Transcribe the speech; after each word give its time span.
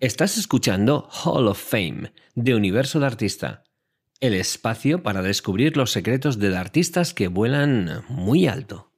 Estás 0.00 0.38
escuchando 0.38 1.08
Hall 1.10 1.48
of 1.48 1.60
Fame 1.60 2.12
de 2.36 2.54
Universo 2.54 3.00
de 3.00 3.06
Artista, 3.06 3.64
el 4.20 4.34
espacio 4.34 5.02
para 5.02 5.22
descubrir 5.22 5.76
los 5.76 5.90
secretos 5.90 6.38
de 6.38 6.56
artistas 6.56 7.14
que 7.14 7.26
vuelan 7.26 8.04
muy 8.08 8.46
alto. 8.46 8.92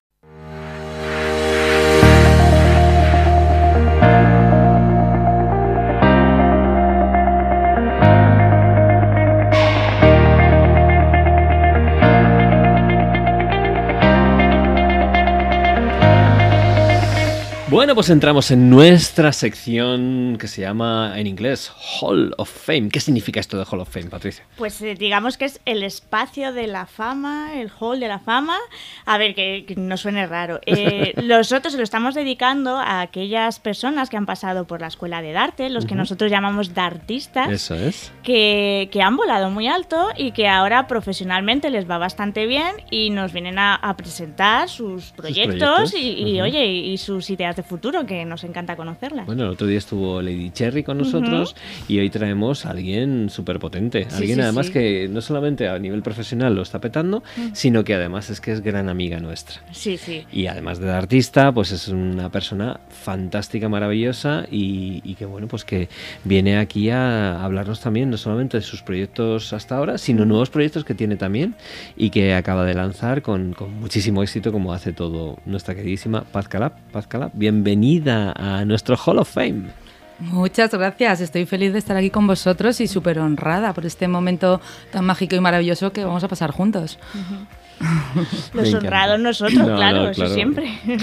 Bueno, 17.80 17.94
pues 17.94 18.10
entramos 18.10 18.50
en 18.50 18.68
nuestra 18.68 19.32
sección 19.32 20.36
que 20.38 20.48
se 20.48 20.60
llama 20.60 21.14
en 21.16 21.26
inglés 21.26 21.72
Hall 22.02 22.34
of 22.36 22.50
Fame. 22.50 22.90
¿Qué 22.90 23.00
significa 23.00 23.40
esto 23.40 23.56
de 23.56 23.64
Hall 23.64 23.80
of 23.80 23.88
Fame, 23.88 24.10
Patricia? 24.10 24.44
Pues 24.58 24.82
eh, 24.82 24.96
digamos 24.96 25.38
que 25.38 25.46
es 25.46 25.62
el 25.64 25.82
espacio 25.82 26.52
de 26.52 26.66
la 26.66 26.84
fama, 26.84 27.54
el 27.54 27.70
Hall 27.80 27.98
de 27.98 28.08
la 28.08 28.18
fama. 28.18 28.58
A 29.06 29.16
ver, 29.16 29.34
que, 29.34 29.64
no 29.78 29.96
suene 29.96 30.26
raro. 30.26 30.60
Eh, 30.66 31.14
nosotros 31.24 31.72
lo 31.72 31.82
estamos 31.82 32.14
dedicando 32.14 32.76
a 32.76 33.00
aquellas 33.00 33.60
personas 33.60 34.10
que 34.10 34.18
han 34.18 34.26
pasado 34.26 34.66
por 34.66 34.82
la 34.82 34.88
escuela 34.88 35.22
de 35.22 35.34
arte, 35.34 35.70
los 35.70 35.86
que 35.86 35.94
nosotros 35.94 36.30
llamamos 36.30 36.74
dartistas. 36.74 37.50
Eso 37.50 37.76
es. 37.76 38.12
Que, 38.22 38.90
que, 38.92 39.00
han 39.00 39.16
volado 39.16 39.48
muy 39.48 39.68
alto 39.68 40.08
y 40.18 40.32
que 40.32 40.48
ahora 40.48 40.86
profesionalmente 40.86 41.70
les 41.70 41.88
va 41.88 41.96
bastante 41.96 42.46
bien 42.46 42.72
y 42.90 43.08
nos 43.08 43.32
vienen 43.32 43.58
a, 43.58 43.94
presentar 43.96 44.68
sus 44.68 45.12
proyectos, 45.12 45.94
Y, 45.94 46.42
oye, 46.42 46.66
y 46.66 46.98
sus 46.98 47.30
ideas 47.30 47.56
futuro, 47.70 48.04
que 48.04 48.24
nos 48.24 48.42
encanta 48.42 48.74
conocerla. 48.74 49.22
Bueno, 49.22 49.44
el 49.44 49.50
otro 49.50 49.68
día 49.68 49.78
estuvo 49.78 50.20
Lady 50.20 50.50
Cherry 50.50 50.82
con 50.82 50.98
nosotros 50.98 51.54
y 51.86 52.00
hoy 52.00 52.10
traemos 52.10 52.66
a 52.66 52.70
alguien 52.70 53.30
súper 53.30 53.60
potente. 53.60 54.08
alguien 54.10 54.40
además 54.40 54.70
que 54.70 55.08
no 55.08 55.20
solamente 55.20 55.68
a 55.68 55.78
nivel 55.78 56.02
profesional 56.02 56.52
lo 56.52 56.62
está 56.62 56.80
petando, 56.80 57.22
sino 57.52 57.84
que 57.84 57.94
además 57.94 58.28
es 58.28 58.40
que 58.40 58.50
es 58.50 58.60
gran 58.60 58.88
amiga 58.88 59.20
nuestra. 59.20 59.60
Sí, 59.70 59.96
sí. 59.98 60.26
Y 60.32 60.48
además 60.48 60.80
de 60.80 60.90
artista, 60.90 61.52
pues 61.52 61.70
es 61.70 61.86
una 61.86 62.28
persona 62.32 62.80
fantástica, 62.88 63.68
maravillosa 63.68 64.46
y, 64.50 65.14
que 65.14 65.24
bueno, 65.24 65.46
pues 65.46 65.64
que 65.64 65.88
viene 66.24 66.58
aquí 66.58 66.90
a 66.90 67.44
hablarnos 67.44 67.80
también 67.80 68.10
no 68.10 68.16
solamente 68.16 68.56
de 68.56 68.64
sus 68.64 68.82
proyectos 68.82 69.52
hasta 69.52 69.76
ahora, 69.76 69.96
sino 69.96 70.24
nuevos 70.24 70.50
proyectos 70.50 70.84
que 70.84 70.94
tiene 70.94 71.14
también 71.14 71.54
y 71.96 72.10
que 72.10 72.34
acaba 72.34 72.64
de 72.64 72.74
lanzar 72.74 73.22
con, 73.22 73.54
muchísimo 73.78 74.24
éxito 74.24 74.50
como 74.50 74.72
hace 74.72 74.92
todo 74.92 75.38
nuestra 75.46 75.76
queridísima 75.76 76.24
Paz 76.24 76.48
Calab. 76.48 76.72
Paz 76.90 77.06
Calab, 77.06 77.30
bienvenida 77.32 77.59
a 78.36 78.64
nuestro 78.64 78.96
Hall 78.96 79.18
of 79.18 79.30
Fame. 79.30 79.70
Muchas 80.20 80.70
gracias, 80.70 81.22
estoy 81.22 81.46
feliz 81.46 81.72
de 81.72 81.78
estar 81.78 81.96
aquí 81.96 82.10
con 82.10 82.26
vosotros 82.26 82.80
y 82.82 82.86
súper 82.86 83.18
honrada 83.18 83.72
por 83.72 83.86
este 83.86 84.06
momento 84.06 84.60
tan 84.92 85.06
mágico 85.06 85.34
y 85.34 85.40
maravilloso 85.40 85.92
que 85.92 86.04
vamos 86.04 86.22
a 86.22 86.28
pasar 86.28 86.50
juntos. 86.50 86.98
Los 88.52 88.74
honrados 88.74 89.18
nosotros, 89.20 89.64
claro, 89.64 90.10
eso 90.10 90.26
siempre. 90.28 90.78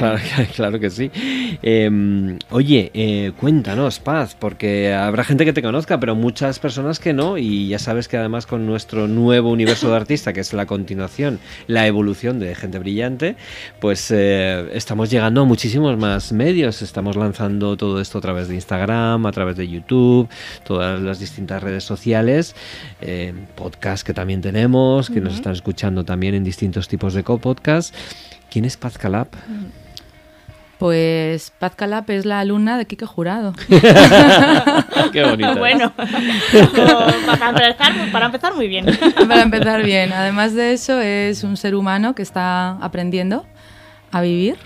Claro, 0.56 0.80
que 0.80 0.90
sí. 0.90 1.12
Em, 1.62 2.38
oye, 2.50 2.92
eh, 2.94 3.32
cuéntanos, 3.40 4.00
Paz, 4.00 4.36
porque 4.40 4.94
habrá 4.94 5.24
gente 5.24 5.46
que 5.46 5.54
te 5.54 5.62
conozca, 5.62 6.00
pero 6.00 6.16
muchas 6.16 6.60
personas 6.60 7.00
que 7.00 7.14
no, 7.14 7.38
y 7.38 7.68
ya 7.70 7.80
sabes 7.80 8.08
que 8.08 8.18
además 8.18 8.46
con 8.46 8.66
nuestro 8.66 9.08
nuevo 9.08 9.52
universo 9.52 9.90
de 9.90 9.96
artista, 9.96 10.34
que 10.34 10.42
es 10.42 10.54
la 10.54 10.66
continuación, 10.66 11.40
la 11.68 11.88
evolución 11.88 12.40
de 12.40 12.54
Gente 12.56 12.80
Brillante, 12.80 13.36
pues 13.80 14.12
eh, 14.12 14.70
estamos 14.74 15.10
llegando 15.10 15.42
a 15.42 15.46
muchísimos 15.46 15.98
más 15.98 16.32
medios, 16.32 16.82
estamos 16.82 17.16
lanzando 17.16 17.78
todo 17.78 18.00
esto 18.02 18.20
a 18.20 18.22
través 18.22 18.48
de 18.48 18.56
Instagram, 18.56 19.26
a 19.26 19.32
través 19.32 19.58
de 19.58 19.68
YouTube, 19.68 20.30
todas 20.64 21.02
las 21.02 21.20
distintas 21.20 21.62
redes 21.64 21.84
sociales, 21.84 22.56
eh, 23.02 23.34
podcast 23.56 24.06
que 24.06 24.14
también 24.14 24.42
tenemos, 24.42 25.10
que 25.10 25.22
nos 25.22 25.36
están 25.36 25.54
escuchando 25.54 26.04
también 26.04 26.36
en 26.36 26.44
distintos 26.68 26.90
tipos 26.90 27.14
de 27.14 27.24
co-podcast. 27.24 27.96
¿Quién 28.50 28.66
es 28.66 28.76
Paz 28.76 28.98
Calab? 28.98 29.30
Pues 30.78 31.54
Paz 31.58 31.76
Calab 31.76 32.12
es 32.12 32.26
la 32.26 32.42
alumna 32.42 32.78
de 32.78 32.86
Quique 32.86 33.06
Jurado. 33.06 33.54
Qué 35.14 35.24
bonito. 35.24 35.56
Bueno, 35.56 35.94
para, 35.96 37.50
empezar, 37.50 38.12
para 38.12 38.26
empezar 38.26 38.54
muy 38.54 38.68
bien. 38.68 38.86
Para 39.16 39.44
empezar 39.44 39.82
bien. 39.82 40.12
Además 40.12 40.56
de 40.56 40.74
eso, 40.74 41.00
es 41.00 41.46
un 41.46 41.56
ser 41.56 41.74
humano 41.74 42.16
que 42.16 42.22
está 42.22 42.72
aprendiendo 42.82 43.46
a 44.12 44.20
vivir, 44.20 44.58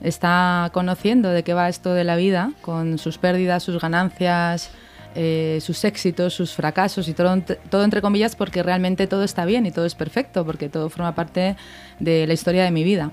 está 0.00 0.70
conociendo 0.72 1.28
de 1.28 1.42
qué 1.42 1.52
va 1.52 1.68
esto 1.68 1.92
de 1.92 2.04
la 2.04 2.16
vida, 2.16 2.52
con 2.62 2.96
sus 2.96 3.18
pérdidas, 3.18 3.62
sus 3.62 3.78
ganancias, 3.78 4.70
eh, 5.16 5.58
sus 5.62 5.82
éxitos, 5.84 6.34
sus 6.34 6.52
fracasos 6.52 7.08
y 7.08 7.14
todo, 7.14 7.42
todo 7.70 7.84
entre 7.84 8.02
comillas 8.02 8.36
porque 8.36 8.62
realmente 8.62 9.06
todo 9.06 9.24
está 9.24 9.44
bien 9.46 9.64
y 9.64 9.70
todo 9.70 9.86
es 9.86 9.94
perfecto, 9.94 10.44
porque 10.44 10.68
todo 10.68 10.90
forma 10.90 11.14
parte 11.14 11.56
de 11.98 12.26
la 12.26 12.34
historia 12.34 12.64
de 12.64 12.70
mi 12.70 12.84
vida. 12.84 13.12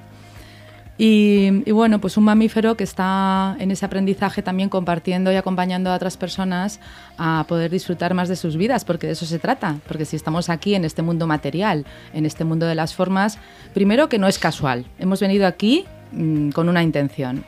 Y, 0.98 1.72
bueno, 1.72 2.00
pues 2.00 2.18
un 2.18 2.26
mamífero 2.26 2.78
que 2.78 2.84
está 2.84 3.56
en 3.60 3.72
ese 3.72 3.86
aprendizaje 3.86 4.44
también 4.44 4.70
compartiendo 4.70 5.32
y 5.32 5.36
acompañando 5.36 5.90
a 5.90 5.96
otras 5.96 6.18
personas 6.18 6.80
a 7.18 7.46
poder 7.48 7.72
disfrutar 7.72 8.14
más 8.14 8.30
de 8.30 8.36
sus 8.36 8.58
vidas, 8.58 8.86
porque 8.86 9.08
de 9.08 9.14
eso 9.14 9.26
se 9.26 9.40
trata. 9.40 9.78
Porque 9.88 10.06
si 10.06 10.16
estamos 10.16 10.50
aquí 10.50 10.76
en 10.76 10.86
este 10.86 11.02
mundo 11.02 11.26
material, 11.26 11.86
en 12.14 12.26
este 12.28 12.44
mundo 12.44 12.68
de 12.68 12.76
las 12.76 12.94
formas, 12.94 13.40
primero 13.74 14.08
que 14.08 14.20
no 14.20 14.28
es 14.28 14.38
casual. 14.38 14.86
Hemos 15.00 15.20
venido 15.20 15.48
aquí 15.48 15.86
mm, 16.12 16.50
con 16.50 16.70
una 16.70 16.84
intención 16.84 17.44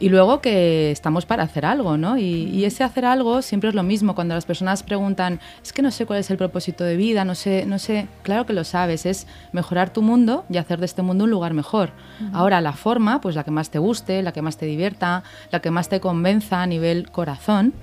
y 0.00 0.08
luego 0.08 0.40
que 0.40 0.90
estamos 0.90 1.26
para 1.26 1.42
hacer 1.42 1.66
algo, 1.66 1.98
¿no? 1.98 2.16
Y, 2.16 2.64
ese 2.64 2.84
hacer 2.84 3.04
algo 3.04 3.42
siempre 3.42 3.68
es 3.68 3.74
lo 3.74 3.82
mismo. 3.82 4.14
Cuando 4.14 4.34
las 4.34 4.44
personas 4.44 4.82
preguntan, 4.82 5.40
es 5.62 5.72
que 5.72 5.82
no 5.82 5.90
sé 5.90 6.06
cuál 6.06 6.20
es 6.20 6.30
el 6.30 6.36
propósito 6.36 6.84
de 6.84 6.96
vida, 6.96 7.24
no 7.24 7.34
sé, 7.34 7.64
no 7.66 7.78
sé, 7.78 8.06
claro 8.22 8.46
que 8.46 8.52
lo 8.52 8.64
sabes, 8.64 9.06
es 9.06 9.26
mejorar 9.52 9.92
tu 9.92 10.02
mundo 10.02 10.44
y 10.48 10.56
hacer 10.56 10.78
de 10.78 10.86
este 10.86 11.02
mundo 11.02 11.24
un 11.24 11.30
lugar 11.30 11.52
mejor. 11.52 11.90
Ahora 12.32 12.60
la 12.60 12.72
forma, 12.72 13.20
pues 13.20 13.34
la 13.34 13.44
que 13.44 13.50
más 13.50 13.70
te 13.70 13.78
guste, 13.78 14.22
la 14.22 14.32
que 14.32 14.40
más 14.40 14.56
te 14.56 14.66
divierta, 14.66 15.22
la 15.50 15.60
que 15.60 15.70
más 15.70 15.88
te 15.88 16.00
convenza 16.00 16.62
a 16.62 16.66
nivel 16.66 17.10
corazón, 17.10 17.74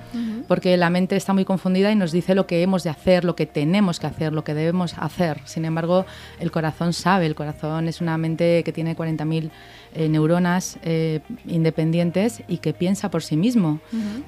porque 0.47 0.75
la 0.77 0.89
mente 0.89 1.15
está 1.15 1.33
muy 1.33 1.45
confundida 1.45 1.91
y 1.91 1.95
nos 1.95 2.11
dice 2.11 2.33
lo 2.33 2.47
que 2.47 2.61
hemos 2.61 2.83
de 2.83 2.89
hacer, 2.89 3.25
lo 3.25 3.35
que 3.35 3.45
tenemos 3.45 3.99
que 3.99 4.07
hacer, 4.07 4.33
lo 4.33 4.43
que 4.43 4.53
debemos 4.53 4.95
hacer. 4.97 5.41
Sin 5.45 5.65
embargo, 5.65 6.05
el 6.39 6.51
corazón 6.51 6.93
sabe, 6.93 7.25
el 7.25 7.35
corazón 7.35 7.87
es 7.87 8.01
una 8.01 8.17
mente 8.17 8.63
que 8.63 8.71
tiene 8.71 8.95
40.000 8.95 9.49
eh, 9.93 10.09
neuronas 10.09 10.77
eh, 10.83 11.21
independientes 11.47 12.06
y 12.47 12.57
que 12.57 12.73
piensa 12.73 13.09
por 13.09 13.23
sí 13.23 13.37
mismo. 13.37 13.79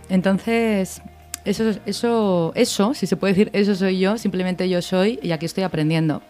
Entonces, 0.10 1.02
eso, 1.46 1.72
eso, 1.86 2.52
eso, 2.56 2.94
si 2.94 3.08
se 3.08 3.16
puede 3.18 3.34
decir, 3.34 3.50
eso 3.54 3.76
soy 3.76 4.00
yo, 4.00 4.18
simplemente 4.18 4.68
yo 4.70 4.82
soy 4.82 5.20
y 5.22 5.32
aquí 5.32 5.46
estoy 5.46 5.64
aprendiendo. 5.64 6.22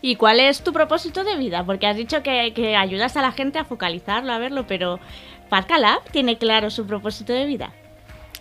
¿Y 0.00 0.16
cuál 0.16 0.40
es 0.40 0.62
tu 0.62 0.72
propósito 0.72 1.22
de 1.22 1.36
vida? 1.36 1.64
Porque 1.64 1.86
has 1.86 1.96
dicho 1.96 2.22
que, 2.22 2.52
que 2.54 2.74
ayudas 2.74 3.16
a 3.16 3.22
la 3.22 3.32
gente 3.32 3.58
a 3.58 3.64
focalizarlo, 3.64 4.32
a 4.32 4.38
verlo, 4.38 4.66
pero 4.66 4.98
Lab 5.50 6.02
tiene 6.10 6.38
claro 6.38 6.70
su 6.70 6.86
propósito 6.86 7.32
de 7.32 7.46
vida. 7.46 7.72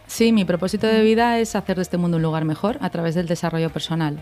Sí, 0.08 0.31
mi 0.31 0.46
propósito 0.46 0.85
de 0.88 1.02
vida 1.02 1.40
es 1.40 1.56
hacer 1.56 1.78
de 1.78 1.81
este 1.81 1.97
mundo 1.97 2.18
un 2.18 2.24
lugar 2.24 2.46
mejor 2.46 2.78
a 2.81 2.90
través 2.90 3.16
del 3.16 3.28
desarrollo 3.28 3.72
personal. 3.72 4.19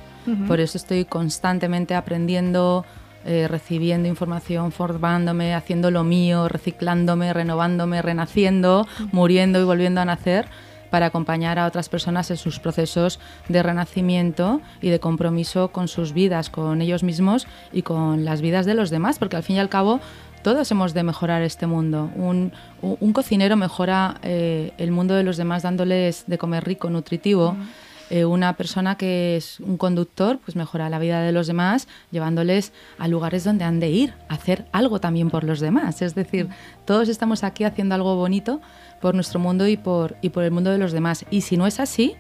Por 0.48 0.60
eso 0.60 0.78
estoy 0.78 1.04
constantemente 1.06 1.94
aprendiendo, 1.94 2.86
eh, 3.26 3.48
recibiendo 3.48 4.08
información, 4.08 4.72
formándome, 4.72 5.54
haciendo 5.54 5.92
lo 5.92 6.04
mío, 6.04 6.48
reciclándome, 6.48 7.34
renovándome, 7.34 8.02
renaciendo, 8.02 8.88
muriendo 9.12 9.62
y 9.62 9.64
volviendo 9.64 10.02
a 10.02 10.06
nacer 10.06 10.48
para 10.94 11.08
acompañar 11.08 11.58
a 11.58 11.66
otras 11.66 11.90
personas 11.90 12.30
en 12.30 12.38
sus 12.38 12.60
procesos 12.60 13.20
de 13.50 13.64
renacimiento 13.64 14.62
y 14.80 14.90
de 14.90 15.00
compromiso 15.00 15.70
con 15.70 15.88
sus 15.88 16.14
vidas, 16.14 16.52
con 16.52 16.84
ellos 16.84 17.02
mismos 17.02 17.48
y 17.72 17.82
con 17.82 18.26
las 18.26 18.42
vidas 18.42 18.68
de 18.68 18.76
los 18.76 18.92
demás, 18.92 19.18
porque 19.18 19.36
al 19.36 19.42
fin 19.42 19.56
y 19.56 19.60
al 19.60 19.70
cabo 19.70 20.00
todos 20.44 20.70
hemos 20.70 20.94
de 20.94 21.02
mejorar 21.02 21.42
este 21.42 21.66
mundo. 21.66 22.12
Un, 22.16 22.52
cocinero 23.14 23.56
mejora 23.56 24.18
eh, 24.22 24.72
el 24.78 24.92
mundo 24.92 25.16
de 25.16 25.24
los 25.24 25.38
demás 25.38 25.64
dándoles 25.64 26.26
de 26.28 26.38
comer 26.38 26.64
rico, 26.64 26.92
nutritivo. 26.92 27.58
Eh, 28.10 28.26
una 28.26 28.54
persona 28.58 28.96
que 28.98 29.38
es 29.38 29.60
un 29.60 29.78
conductor, 29.78 30.40
pues 30.44 30.56
mejora 30.56 30.90
la 30.90 31.00
vida 31.00 31.22
de 31.22 31.32
los 31.32 31.48
demás, 31.48 31.88
llevándoles 32.12 32.74
a 32.98 33.08
lugares 33.08 33.44
donde 33.44 33.64
han 33.64 33.80
de 33.80 33.90
ir, 33.90 34.14
hacer 34.30 34.66
algo 34.72 35.00
también 35.00 35.30
por 35.30 35.44
los 35.44 35.60
demás. 35.60 36.02
Es 36.02 36.16
decir, 36.16 36.50
todos 36.86 37.10
estamos 37.10 37.44
aquí 37.44 37.64
haciendo 37.64 37.96
algo 37.96 38.16
bonito 38.16 38.62
por 39.02 39.16
nuestro 39.16 39.40
mundo 39.40 39.68
y 39.68 39.78
por, 39.78 40.18
y 40.22 40.30
por 40.30 40.44
el 40.44 40.52
mundo 40.52 40.72
de 40.72 40.78
los 40.78 40.92
demás. 40.92 41.26
Y 41.32 41.42
si 41.42 41.58
no 41.58 41.66
es 41.66 41.80
así, 41.80 42.16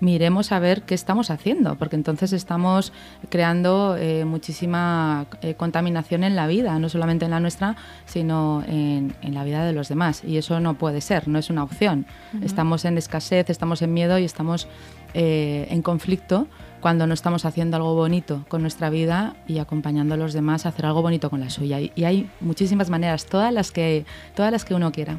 miremos 0.00 0.52
a 0.52 0.58
ver 0.58 0.82
qué 0.82 0.94
estamos 0.94 1.30
haciendo, 1.30 1.76
porque 1.76 1.96
entonces 1.96 2.32
estamos 2.32 2.92
creando 3.28 3.96
eh, 3.98 4.24
muchísima 4.24 5.26
eh, 5.42 5.54
contaminación 5.54 6.24
en 6.24 6.36
la 6.36 6.46
vida, 6.46 6.78
no 6.78 6.88
solamente 6.88 7.24
en 7.24 7.30
la 7.32 7.40
nuestra, 7.40 7.76
sino 8.04 8.62
en, 8.66 9.14
la 9.22 9.44
vida 9.44 9.64
de 9.64 9.72
los 9.72 9.88
demás. 9.88 10.22
Y 10.24 10.38
eso 10.38 10.60
no 10.60 10.74
puede 10.74 11.00
ser, 11.00 11.28
no 11.28 11.38
es 11.38 11.50
una 11.50 11.62
opción. 11.62 12.06
Estamos 12.42 12.84
en 12.84 12.96
escasez, 12.98 13.50
estamos 13.50 13.82
en 13.82 13.92
miedo 13.92 14.18
y 14.18 14.24
estamos 14.24 14.68
eh, 15.14 15.66
en 15.70 15.82
conflicto 15.82 16.46
cuando 16.80 17.06
no 17.06 17.14
estamos 17.14 17.44
haciendo 17.44 17.76
algo 17.76 17.94
bonito 17.94 18.44
con 18.48 18.62
nuestra 18.62 18.90
vida 18.90 19.34
y 19.48 19.58
acompañando 19.58 20.14
a 20.14 20.16
los 20.16 20.32
demás 20.32 20.66
a 20.66 20.68
hacer 20.68 20.86
algo 20.86 21.02
bonito 21.02 21.30
con 21.30 21.40
la 21.40 21.50
suya. 21.50 21.80
Y, 21.80 22.04
hay 22.04 22.30
muchísimas 22.40 22.90
maneras, 22.90 23.26
todas 23.26 23.52
las 23.52 23.72
que, 23.72 24.04
todas 24.34 24.52
las 24.52 24.64
que 24.64 24.74
uno 24.74 24.92
quiera. 24.92 25.18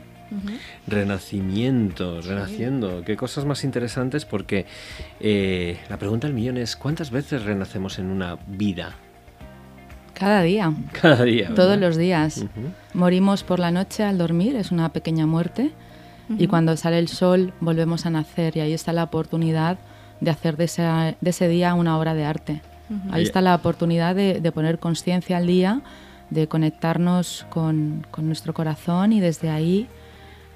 Renacimiento, 0.87 2.21
renaciendo. 2.21 3.03
Qué 3.05 3.15
cosas 3.15 3.45
más 3.45 3.63
interesantes 3.63 4.25
porque 4.25 4.65
eh, 5.19 5.79
la 5.89 5.97
pregunta 5.97 6.27
del 6.27 6.35
millón 6.35 6.57
es 6.57 6.75
¿cuántas 6.75 7.11
veces 7.11 7.43
renacemos 7.43 7.99
en 7.99 8.07
una 8.07 8.37
vida? 8.47 8.95
Cada 10.13 10.41
día. 10.41 10.73
Cada 10.99 11.23
día. 11.23 11.53
Todos 11.53 11.77
los 11.77 11.95
días. 11.95 12.45
Morimos 12.93 13.43
por 13.43 13.59
la 13.59 13.71
noche 13.71 14.03
al 14.03 14.17
dormir, 14.17 14.55
es 14.55 14.71
una 14.71 14.89
pequeña 14.89 15.27
muerte. 15.27 15.71
Y 16.37 16.47
cuando 16.47 16.75
sale 16.75 16.99
el 16.99 17.07
sol 17.07 17.53
volvemos 17.61 18.05
a 18.05 18.09
nacer 18.09 18.57
y 18.57 18.59
ahí 18.59 18.73
está 18.73 18.91
la 18.91 19.03
oportunidad 19.03 19.77
de 20.19 20.31
hacer 20.31 20.57
de 20.57 20.65
ese, 20.65 21.47
día 21.47 21.73
una 21.73 21.97
obra 21.97 22.13
de 22.13 22.25
arte. 22.25 22.61
Ahí 23.11 23.23
está 23.23 23.41
la 23.41 23.55
oportunidad 23.55 24.15
de, 24.15 24.51
poner 24.51 24.79
conciencia 24.79 25.37
al 25.37 25.47
día, 25.47 25.81
de 26.29 26.47
conectarnos 26.47 27.45
con, 27.49 28.05
con 28.11 28.25
nuestro 28.25 28.53
corazón 28.53 29.13
y 29.13 29.21
desde 29.21 29.49
ahí 29.49 29.87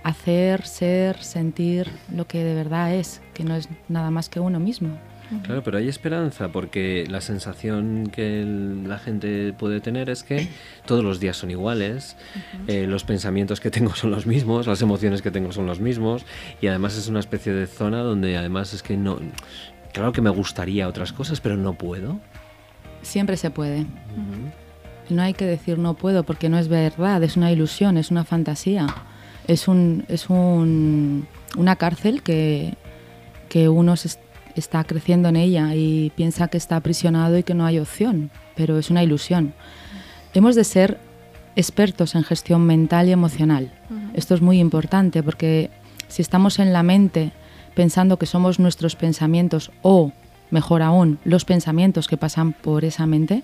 hacer, 0.03 0.65
ser, 0.65 1.23
sentir 1.23 1.89
lo 2.13 2.27
que 2.27 2.43
de 2.43 2.55
verdad 2.55 2.93
es, 2.93 3.21
que 3.33 3.43
no 3.43 3.55
es 3.55 3.69
nada 3.87 4.11
más 4.11 4.29
que 4.29 4.39
uno 4.39 4.59
mismo. 4.59 4.97
Claro, 5.43 5.63
pero 5.63 5.77
hay 5.77 5.87
esperanza 5.87 6.49
porque 6.49 7.05
la 7.09 7.21
sensación 7.21 8.09
que 8.11 8.43
la 8.85 8.99
gente 8.99 9.53
puede 9.53 9.79
tener 9.79 10.09
es 10.09 10.23
que 10.23 10.49
todos 10.85 11.03
los 11.03 11.21
días 11.21 11.37
son 11.37 11.51
iguales, 11.51 12.17
eh, 12.67 12.85
los 12.85 13.05
pensamientos 13.05 13.61
que 13.61 13.71
tengo 13.71 13.95
son 13.95 14.11
los 14.11 14.25
mismos, 14.25 14.67
las 14.67 14.81
emociones 14.81 15.21
que 15.21 15.31
tengo 15.31 15.53
son 15.53 15.67
los 15.67 15.79
mismos 15.79 16.25
y 16.59 16.67
además 16.67 16.97
es 16.97 17.07
una 17.07 17.21
especie 17.21 17.53
de 17.53 17.65
zona 17.67 17.99
donde 17.99 18.37
además 18.37 18.73
es 18.73 18.83
que 18.83 18.97
no... 18.97 19.19
Claro 19.93 20.11
que 20.13 20.21
me 20.21 20.29
gustaría 20.29 20.87
otras 20.87 21.11
cosas, 21.11 21.41
pero 21.41 21.57
no 21.57 21.73
puedo. 21.73 22.19
Siempre 23.01 23.35
se 23.35 23.51
puede. 23.51 23.85
No 25.09 25.21
hay 25.21 25.33
que 25.33 25.45
decir 25.45 25.77
no 25.77 25.95
puedo 25.95 26.23
porque 26.23 26.47
no 26.47 26.57
es 26.57 26.69
verdad, 26.69 27.21
es 27.23 27.35
una 27.35 27.51
ilusión, 27.51 27.97
es 27.97 28.09
una 28.11 28.23
fantasía 28.23 28.87
es, 29.47 29.67
un, 29.67 30.05
es 30.07 30.29
un, 30.29 31.27
una 31.57 31.75
cárcel 31.75 32.23
que, 32.23 32.75
que 33.49 33.69
uno 33.69 33.95
está 34.55 34.83
creciendo 34.83 35.29
en 35.29 35.35
ella 35.35 35.75
y 35.75 36.11
piensa 36.15 36.47
que 36.47 36.57
está 36.57 36.77
aprisionado 36.77 37.37
y 37.37 37.43
que 37.43 37.53
no 37.53 37.65
hay 37.65 37.79
opción, 37.79 38.31
pero 38.55 38.77
es 38.77 38.89
una 38.89 39.03
ilusión. 39.03 39.53
Hemos 40.33 40.55
de 40.55 40.63
ser 40.63 40.99
expertos 41.55 42.15
en 42.15 42.23
gestión 42.23 42.65
mental 42.65 43.07
y 43.09 43.11
emocional. 43.11 43.71
Esto 44.13 44.35
es 44.35 44.41
muy 44.41 44.59
importante 44.59 45.23
porque 45.23 45.69
si 46.07 46.21
estamos 46.21 46.59
en 46.59 46.73
la 46.73 46.83
mente 46.83 47.31
pensando 47.75 48.17
que 48.17 48.25
somos 48.25 48.59
nuestros 48.59 48.95
pensamientos 48.95 49.71
o, 49.81 50.11
mejor 50.49 50.81
aún, 50.81 51.19
los 51.23 51.45
pensamientos 51.45 52.07
que 52.07 52.17
pasan 52.17 52.53
por 52.53 52.85
esa 52.85 53.05
mente, 53.05 53.43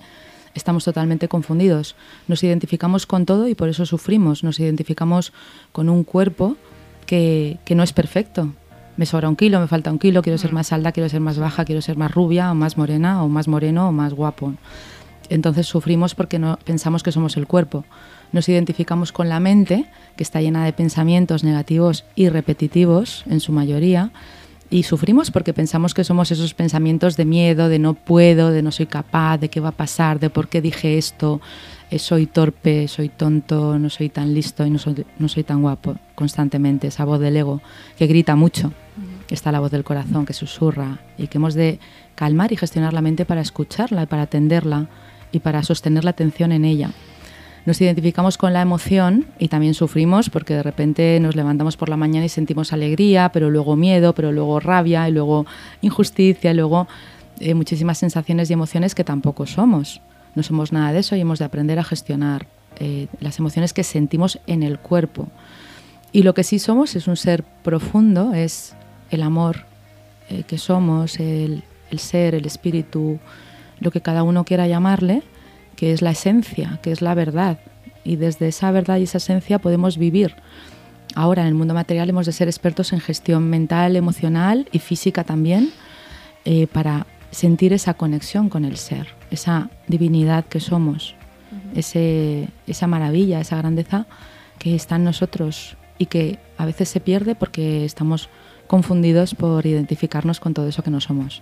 estamos 0.58 0.84
totalmente 0.84 1.28
confundidos. 1.28 1.96
Nos 2.28 2.44
identificamos 2.44 3.06
con 3.06 3.26
todo 3.26 3.48
y 3.48 3.56
por 3.56 3.70
eso 3.70 3.86
sufrimos. 3.86 4.44
Nos 4.44 4.60
identificamos 4.60 5.32
con 5.72 5.90
un 5.90 6.04
cuerpo 6.04 6.58
que, 7.06 7.60
no 7.76 7.84
es 7.84 7.94
perfecto. 7.94 8.54
Me 8.98 9.06
sobra 9.06 9.30
un 9.30 9.36
kilo, 9.36 9.60
me 9.60 9.68
falta 9.68 9.92
un 9.92 10.00
kilo, 10.00 10.22
quiero 10.22 10.38
ser 10.38 10.52
mm. 10.52 10.56
más 10.56 10.74
alta, 10.74 10.92
quiero 10.92 11.08
ser 11.10 11.22
más 11.22 11.38
baja, 11.38 11.66
quiero 11.66 11.82
ser 11.82 11.98
más 11.98 12.12
rubia 12.12 12.52
o 12.52 12.56
más 12.56 12.78
morena 12.78 13.24
o 13.24 13.28
más 13.28 13.48
moreno 13.48 13.90
o 13.90 13.92
más 13.92 14.14
guapo. 14.14 14.54
Entonces 15.30 15.68
sufrimos 15.68 16.16
porque 16.16 16.40
no 16.40 16.58
pensamos 16.64 17.04
que 17.04 17.12
somos 17.12 17.38
el 17.38 17.48
cuerpo. 17.48 17.86
Nos 18.32 18.50
identificamos 18.50 19.12
con 19.12 19.30
la 19.30 19.40
mente, 19.40 19.86
que 20.16 20.24
está 20.24 20.42
llena 20.42 20.66
de 20.66 20.74
pensamientos 20.74 21.44
negativos 21.44 22.06
y 22.16 22.30
repetitivos 22.30 23.24
en 23.30 23.40
su 23.40 23.52
mayoría, 23.52 24.12
y 24.70 24.84
sufrimos 24.84 25.32
porque 25.32 25.54
pensamos 25.54 25.94
que 25.94 26.04
somos 26.04 26.32
esos 26.32 26.54
pensamientos 26.54 27.16
de 27.16 27.26
miedo, 27.26 27.70
de 27.70 27.80
no 27.80 27.94
puedo, 27.94 28.52
de 28.52 28.62
no 28.62 28.72
soy 28.72 28.86
capaz, 28.86 29.38
de 29.38 29.50
qué 29.50 29.60
va 29.60 29.70
a 29.70 29.74
pasar, 29.74 30.20
de 30.20 30.30
por 30.30 30.50
qué 30.50 30.62
dije 30.62 30.98
esto, 30.98 31.42
eh, 31.90 32.00
soy 32.00 32.26
torpe, 32.26 32.88
soy 32.88 33.10
tonto, 33.10 33.80
no 33.80 33.90
soy 33.90 34.10
tan 34.10 34.34
listo 34.34 34.66
y 34.66 34.70
no 34.70 34.78
soy, 34.78 35.06
no 35.20 35.30
soy 35.30 35.44
tan 35.44 35.62
guapo 35.62 35.96
constantemente, 36.16 36.88
esa 36.88 37.06
voz 37.06 37.20
del 37.20 37.38
ego 37.38 37.62
que 37.98 38.08
grita 38.08 38.36
mucho. 38.36 38.74
Está 39.30 39.52
la 39.52 39.60
voz 39.60 39.72
del 39.72 39.84
corazón 39.84 40.26
que 40.26 40.34
susurra 40.34 41.00
y 41.18 41.28
que 41.28 41.38
hemos 41.38 41.54
de 41.54 41.80
calmar 42.16 42.52
y 42.52 42.58
gestionar 42.58 42.94
la 42.94 43.02
mente 43.02 43.26
para 43.26 43.42
escucharla 43.42 44.04
y 44.04 44.06
para 44.06 44.24
atenderla 44.24 44.88
y 45.32 45.40
para 45.40 45.64
sostener 45.64 46.04
la 46.04 46.12
atención 46.12 46.52
en 46.52 46.66
ella 46.66 46.92
nos 47.68 47.82
identificamos 47.82 48.38
con 48.38 48.54
la 48.54 48.62
emoción 48.62 49.26
y 49.40 49.50
también 49.50 49.74
sufrimos 49.74 50.30
porque 50.30 50.54
de 50.54 50.64
repente 50.64 51.20
nos 51.20 51.36
levantamos 51.36 51.76
por 51.76 51.90
la 51.90 51.98
mañana 51.98 52.26
y 52.26 52.30
sentimos 52.30 52.72
alegría, 52.72 53.30
pero 53.34 53.50
luego 53.50 53.76
miedo, 53.76 54.16
pero 54.16 54.32
luego 54.32 54.62
rabia 54.62 55.10
y 55.10 55.12
luego 55.12 55.46
injusticia 55.82 56.52
y 56.52 56.54
luego 56.54 56.88
eh, 57.42 57.56
muchísimas 57.56 57.98
sensaciones 57.98 58.50
y 58.50 58.54
emociones 58.54 58.96
que 58.96 59.04
tampoco 59.04 59.46
somos. 59.46 60.00
No 60.34 60.44
somos 60.44 60.72
nada 60.72 60.94
de 60.94 61.00
eso 61.00 61.18
y 61.18 61.20
hemos 61.20 61.40
de 61.40 61.46
aprender 61.46 61.78
a 61.78 61.84
gestionar 61.84 62.48
eh, 62.80 63.08
las 63.20 63.38
emociones 63.38 63.74
que 63.74 63.84
sentimos 63.84 64.40
en 64.48 64.64
el 64.64 64.80
cuerpo. 64.80 65.28
Y 66.14 66.24
lo 66.24 66.34
que 66.34 66.46
sí 66.46 66.60
somos 66.60 66.96
es 66.96 67.06
un 67.06 67.18
ser 67.18 67.44
profundo, 67.44 68.34
es 68.34 68.76
el 69.12 69.22
amor 69.22 69.66
eh, 70.30 70.44
que 70.48 70.58
somos, 70.58 71.20
el, 71.20 71.64
el 71.92 72.00
ser, 72.00 72.34
el 72.34 72.46
espíritu, 72.46 73.20
lo 73.82 73.92
que 73.92 74.00
cada 74.00 74.24
uno 74.24 74.46
quiera 74.46 74.68
llamarle 74.68 75.22
que 75.78 75.94
es 75.94 76.02
la 76.02 76.12
esencia, 76.12 76.80
que 76.82 76.92
es 76.92 77.02
la 77.02 77.14
verdad. 77.14 77.60
Y 78.04 78.18
desde 78.18 78.50
esa 78.50 78.72
verdad 78.72 78.98
y 78.98 79.04
esa 79.04 79.20
esencia 79.20 79.60
podemos 79.60 79.98
vivir. 79.98 80.36
Ahora, 81.16 81.44
en 81.44 81.48
el 81.48 81.54
mundo 81.54 81.74
material 81.74 82.10
hemos 82.10 82.26
de 82.26 82.34
ser 82.34 82.50
expertos 82.50 82.92
en 82.92 83.00
gestión 83.00 83.50
mental, 83.50 83.96
emocional 83.96 84.68
y 84.74 84.80
física 84.80 85.24
también, 85.24 85.72
eh, 86.44 86.68
para 86.68 87.08
sentir 87.32 87.72
esa 87.72 87.94
conexión 87.94 88.50
con 88.50 88.66
el 88.66 88.78
ser, 88.78 89.08
esa 89.32 89.70
divinidad 89.88 90.46
que 90.46 90.60
somos, 90.60 91.16
ese, 91.76 92.50
esa 92.66 92.88
maravilla, 92.88 93.40
esa 93.40 93.58
grandeza 93.58 94.06
que 94.60 94.76
está 94.76 94.96
en 94.96 95.04
nosotros 95.04 95.78
y 95.98 96.08
que 96.08 96.40
a 96.58 96.66
veces 96.66 96.90
se 96.90 97.00
pierde 97.00 97.36
porque 97.36 97.86
estamos 97.86 98.30
confundidos 98.68 99.34
por 99.34 99.66
identificarnos 99.66 100.40
con 100.40 100.54
todo 100.54 100.68
eso 100.68 100.84
que 100.84 100.92
no 100.92 101.02
somos. 101.02 101.42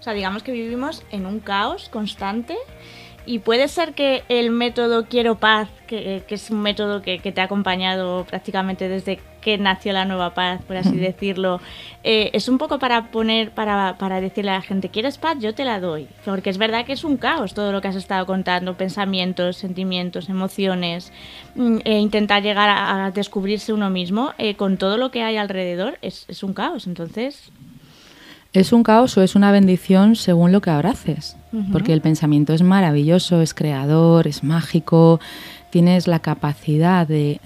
O 0.00 0.02
sea, 0.02 0.12
digamos 0.12 0.42
que 0.42 0.52
vivimos 0.52 1.02
en 1.10 1.26
un 1.26 1.40
caos 1.40 1.88
constante 1.88 2.56
y 3.26 3.38
puede 3.38 3.68
ser 3.68 3.94
que 3.94 4.22
el 4.28 4.50
método 4.50 5.06
Quiero 5.06 5.36
Paz, 5.36 5.68
que, 5.86 6.22
es 6.28 6.50
un 6.50 6.60
método 6.60 7.02
que, 7.02 7.18
te 7.18 7.40
ha 7.40 7.44
acompañado 7.44 8.24
prácticamente 8.24 8.88
desde 8.88 9.20
que 9.40 9.58
nació 9.58 9.92
la 9.92 10.04
nueva 10.04 10.32
paz, 10.32 10.62
por 10.66 10.76
así 10.76 10.96
decirlo, 10.96 11.60
eh, 12.02 12.30
es 12.32 12.48
un 12.48 12.58
poco 12.58 12.78
para 12.78 13.10
poner, 13.10 13.50
para, 13.50 13.96
para 13.98 14.20
decirle 14.20 14.50
a 14.50 14.54
la 14.54 14.62
gente, 14.62 14.88
¿quieres 14.88 15.18
paz? 15.18 15.36
Yo 15.38 15.54
te 15.54 15.64
la 15.64 15.80
doy. 15.80 16.08
Porque 16.24 16.50
es 16.50 16.58
verdad 16.58 16.86
que 16.86 16.94
es 16.94 17.04
un 17.04 17.16
caos 17.16 17.54
todo 17.54 17.70
lo 17.72 17.80
que 17.80 17.88
has 17.88 17.96
estado 17.96 18.26
contando, 18.26 18.76
pensamientos, 18.76 19.56
sentimientos, 19.56 20.28
emociones, 20.28 21.12
mm, 21.54 21.78
e 21.84 21.98
intentar 21.98 22.42
llegar 22.42 22.68
a, 22.70 23.10
descubrirse 23.10 23.72
uno 23.72 23.90
mismo 23.90 24.32
eh, 24.38 24.56
con 24.56 24.76
todo 24.78 24.96
lo 24.96 25.10
que 25.10 25.22
hay 25.22 25.36
alrededor, 25.36 25.98
es, 26.02 26.24
es 26.28 26.42
un 26.42 26.54
caos. 26.54 26.86
Entonces, 26.86 27.52
es 28.54 28.72
un 28.72 28.84
caos 28.84 29.18
o 29.18 29.22
es 29.22 29.34
una 29.34 29.50
bendición 29.50 30.14
según 30.14 30.52
lo 30.52 30.60
que 30.60 30.70
abraces, 30.70 31.36
porque 31.72 31.92
el 31.92 32.00
pensamiento 32.00 32.52
es 32.54 32.62
maravilloso, 32.62 33.42
es 33.42 33.52
creador, 33.52 34.28
es 34.28 34.44
mágico, 34.44 35.20
tienes 35.70 36.06
la 36.06 36.20
capacidad 36.20 37.06
de, 37.06 37.40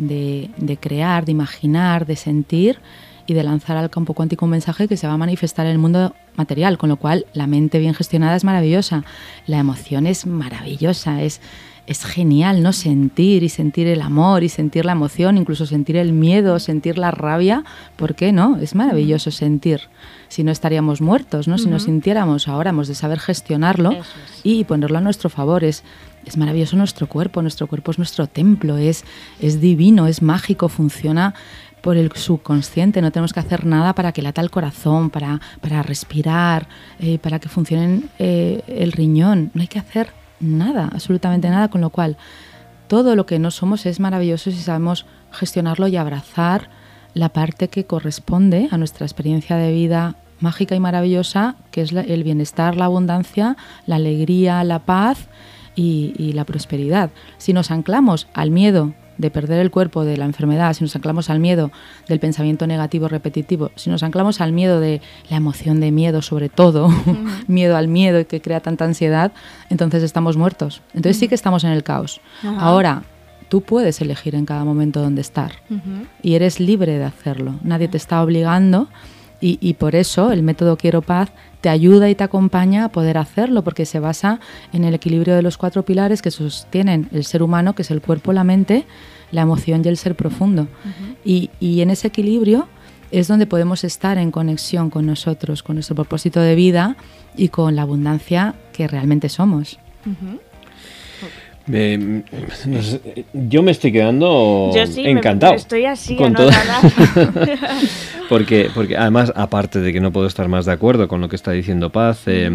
crear, 0.81 1.25
de 1.25 1.33
imaginar, 1.33 2.05
de 2.05 2.15
sentir 2.15 2.79
y 3.27 3.33
de 3.33 3.43
lanzar 3.43 3.79
al 3.79 3.88
campo 3.88 4.12
cuántico 4.12 4.45
un 4.45 4.50
mensaje 4.50 4.87
que 4.87 4.99
se 4.99 5.07
va 5.07 5.15
a 5.15 5.19
manifestar 5.19 5.65
en 5.65 5.73
el 5.73 5.79
mundo 5.79 6.15
material, 6.37 6.77
con 6.77 6.91
lo 6.91 6.97
cual 6.97 7.25
la 7.33 7.47
mente 7.47 7.79
bien 7.79 7.95
gestionada 7.95 8.37
es 8.37 8.45
maravillosa, 8.45 9.05
la 9.47 9.59
emoción 9.59 10.07
es 10.07 10.27
maravillosa, 10.27 11.23
es, 11.23 11.41
es 11.88 12.04
genial, 12.04 12.62
¿no? 12.62 12.75
Sentir 12.75 13.42
y 13.42 13.49
sentir 13.49 13.87
el 13.87 14.02
amor 14.02 14.45
y 14.45 14.50
sentir 14.50 14.85
la 14.85 14.92
emoción, 14.92 15.38
incluso 15.38 15.64
sentir 15.64 15.97
el 15.97 16.12
miedo, 16.12 16.59
sentir 16.59 16.99
la 16.99 17.11
rabia, 17.11 17.64
¿por 17.97 18.14
qué 18.14 18.30
no? 18.30 18.59
Es 18.59 18.75
maravilloso 18.75 19.30
sentir. 19.30 19.80
Si 20.28 20.45
no 20.45 20.52
estaríamos 20.52 21.00
muertos, 21.00 21.49
¿no? 21.49 21.57
Si 21.57 21.66
nos 21.66 21.85
sintiéramos, 21.85 22.47
ahora 22.47 22.71
hemos 22.71 22.88
de 22.88 22.95
saber 22.95 23.18
gestionarlo 23.21 23.97
y 24.42 24.64
ponerlo 24.64 24.99
a 24.99 25.00
nuestro 25.00 25.30
favor. 25.30 25.64
Es, 25.64 25.83
es 26.26 26.37
maravilloso 26.37 26.76
nuestro 26.76 27.07
cuerpo, 27.07 27.40
nuestro 27.40 27.66
cuerpo 27.68 27.92
es 27.92 27.97
nuestro 27.97 28.26
templo, 28.26 28.76
es, 28.76 29.07
es 29.40 29.59
divino, 29.59 30.07
es 30.07 30.21
mágico, 30.21 30.68
funciona 30.68 31.35
por 31.80 31.97
el 31.97 32.12
subconsciente, 32.12 33.00
no 33.00 33.12
tenemos 33.12 33.33
que 33.33 33.40
hacer 33.40 33.64
nada 33.64 33.95
para 33.95 34.12
que 34.12 34.21
lata 34.21 34.42
el 34.42 34.50
corazón, 34.50 35.09
para, 35.09 35.40
para 35.62 35.83
respirar, 35.83 36.68
eh, 36.99 37.18
para 37.18 37.38
que 37.38 37.49
funcione 37.49 38.02
eh, 38.18 38.61
el 38.66 38.92
riñón, 38.92 39.50
no 39.54 39.62
hay 39.62 39.68
que 39.68 39.78
hacer 39.78 40.09
nada, 40.40 40.88
absolutamente 40.92 41.49
nada, 41.50 41.68
con 41.68 41.80
lo 41.80 41.90
cual 41.90 42.16
todo 42.88 43.16
lo 43.16 43.26
que 43.26 43.38
no 43.38 43.50
somos 43.50 43.87
es 43.87 44.00
maravilloso 44.00 44.50
si 44.50 44.59
sabemos 44.59 45.07
gestionarlo 45.30 45.88
y 45.88 45.97
abrazar 45.97 46.71
la 47.14 47.28
parte 47.30 47.68
que 47.68 47.85
corresponde 47.85 48.68
a 48.71 48.78
nuestra 48.78 49.07
experiencia 49.07 49.57
de 49.57 49.73
vida 49.73 50.16
mágica 50.40 50.75
y 50.75 50.80
maravillosa, 50.80 51.57
que 51.71 51.83
es 51.83 51.92
el 51.92 52.23
bienestar, 52.23 52.76
la 52.76 52.85
abundancia, 52.87 53.57
la 53.87 53.97
alegría, 53.97 54.62
la 54.64 54.78
paz 54.80 55.28
y, 55.75 56.14
y 56.16 56.33
la 56.33 56.45
prosperidad. 56.45 57.11
Si 57.38 57.52
nos 57.52 57.71
anclamos 57.71 58.28
al 58.35 58.50
miedo, 58.50 58.95
de 59.19 59.31
perder 59.31 59.61
el 59.61 59.71
cuerpo, 59.71 60.05
de 60.05 60.17
la 60.17 60.25
enfermedad, 60.25 60.73
si 60.73 60.85
nos 60.85 60.95
anclamos 60.97 61.29
al 61.29 61.41
miedo 61.41 61.71
del 62.09 62.21
pensamiento 62.21 62.67
negativo 62.67 63.09
repetitivo, 63.09 63.71
si 63.75 63.91
nos 63.91 64.03
anclamos 64.03 64.41
al 64.41 64.53
miedo 64.53 64.81
de 64.81 65.03
la 65.29 65.37
emoción 65.37 65.81
de 65.81 65.91
miedo 65.91 66.23
sobre 66.23 66.49
todo, 66.49 66.89
miedo 67.49 67.77
al 67.77 67.89
miedo 67.89 68.27
que 68.27 68.41
crea 68.41 68.61
tanta 68.61 68.85
ansiedad, 68.85 69.33
entonces 69.71 70.03
estamos 70.03 70.37
muertos. 70.37 70.83
Entonces 70.95 71.19
sí 71.19 71.29
que 71.29 71.35
estamos 71.35 71.65
en 71.65 71.71
el 71.71 71.83
caos. 71.83 72.21
Ahora, 72.59 73.03
tú 73.49 73.63
puedes 73.63 74.01
elegir 74.01 74.35
en 74.35 74.47
cada 74.47 74.65
momento 74.65 75.03
dónde 75.03 75.21
estar 75.21 75.53
y 76.23 76.35
eres 76.35 76.61
libre 76.61 76.99
de 76.99 77.05
hacerlo. 77.05 77.57
Nadie 77.63 77.89
te 77.89 77.97
está 77.97 78.23
obligando 78.23 78.89
y, 79.41 79.59
y, 79.61 79.75
por 79.75 79.95
eso 79.95 80.33
el 80.33 80.43
método 80.43 80.77
Quiero 80.77 81.01
Paz 81.01 81.31
te 81.61 81.69
ayuda 81.69 82.09
y 82.09 82.15
te 82.15 82.25
acompaña 82.25 82.85
a 82.85 82.88
poder 82.91 83.19
hacerlo, 83.19 83.62
porque 83.62 83.87
se 83.87 84.00
basa 84.00 84.41
en 84.73 84.85
el 84.85 84.95
equilibrio 84.95 85.35
de 85.35 85.43
los 85.43 85.59
cuatro 85.59 85.85
pilares 85.85 86.23
que 86.23 86.31
sostienen 86.31 87.09
el 87.12 87.25
ser 87.25 87.43
humano, 87.43 87.75
que 87.75 87.83
es 87.83 87.91
el 87.91 88.00
cuerpo, 88.00 88.33
la 88.33 88.45
mente, 88.45 88.87
la 89.33 89.43
emoción 89.43 89.83
y 89.85 89.88
el 89.88 89.97
ser 89.97 90.15
profundo. 90.15 90.69
y, 91.25 91.50
y, 91.61 91.81
en 91.81 91.91
ese 91.91 92.09
equilibrio 92.09 92.69
es 93.11 93.29
donde 93.29 93.47
podemos 93.47 93.85
estar 93.85 94.19
en 94.19 94.31
conexión 94.31 94.91
con 94.91 95.07
nosotros, 95.07 95.62
con 95.62 95.77
nuestro 95.77 95.97
propósito 95.97 96.41
de 96.41 96.55
vida 96.55 96.97
y 97.37 97.49
con 97.49 97.75
la 97.75 97.83
abundancia 97.83 98.55
que 98.73 98.87
realmente 98.87 99.29
somos 99.29 99.79
yo 101.69 103.63
me 103.63 103.71
estoy 103.71 103.93
quedando 103.93 104.73
encantado. 104.97 105.55
estoy 105.55 105.85
así, 105.85 106.17
con 106.17 106.35
todo. 106.35 106.51
porque, 108.29 108.71
porque 108.75 108.97
además, 108.97 109.33
aparte 109.37 109.81
de 109.81 109.93
que 109.93 110.01
no 110.01 110.13
puedo 110.13 110.27
estar 110.27 110.49
más 110.49 110.65
de 110.65 110.73
acuerdo 110.73 111.09
con 111.09 111.21
lo 111.21 111.29
que 111.29 111.37
está 111.37 111.53
diciendo 111.53 111.91
Paz, 111.91 112.23
eh, 112.27 112.51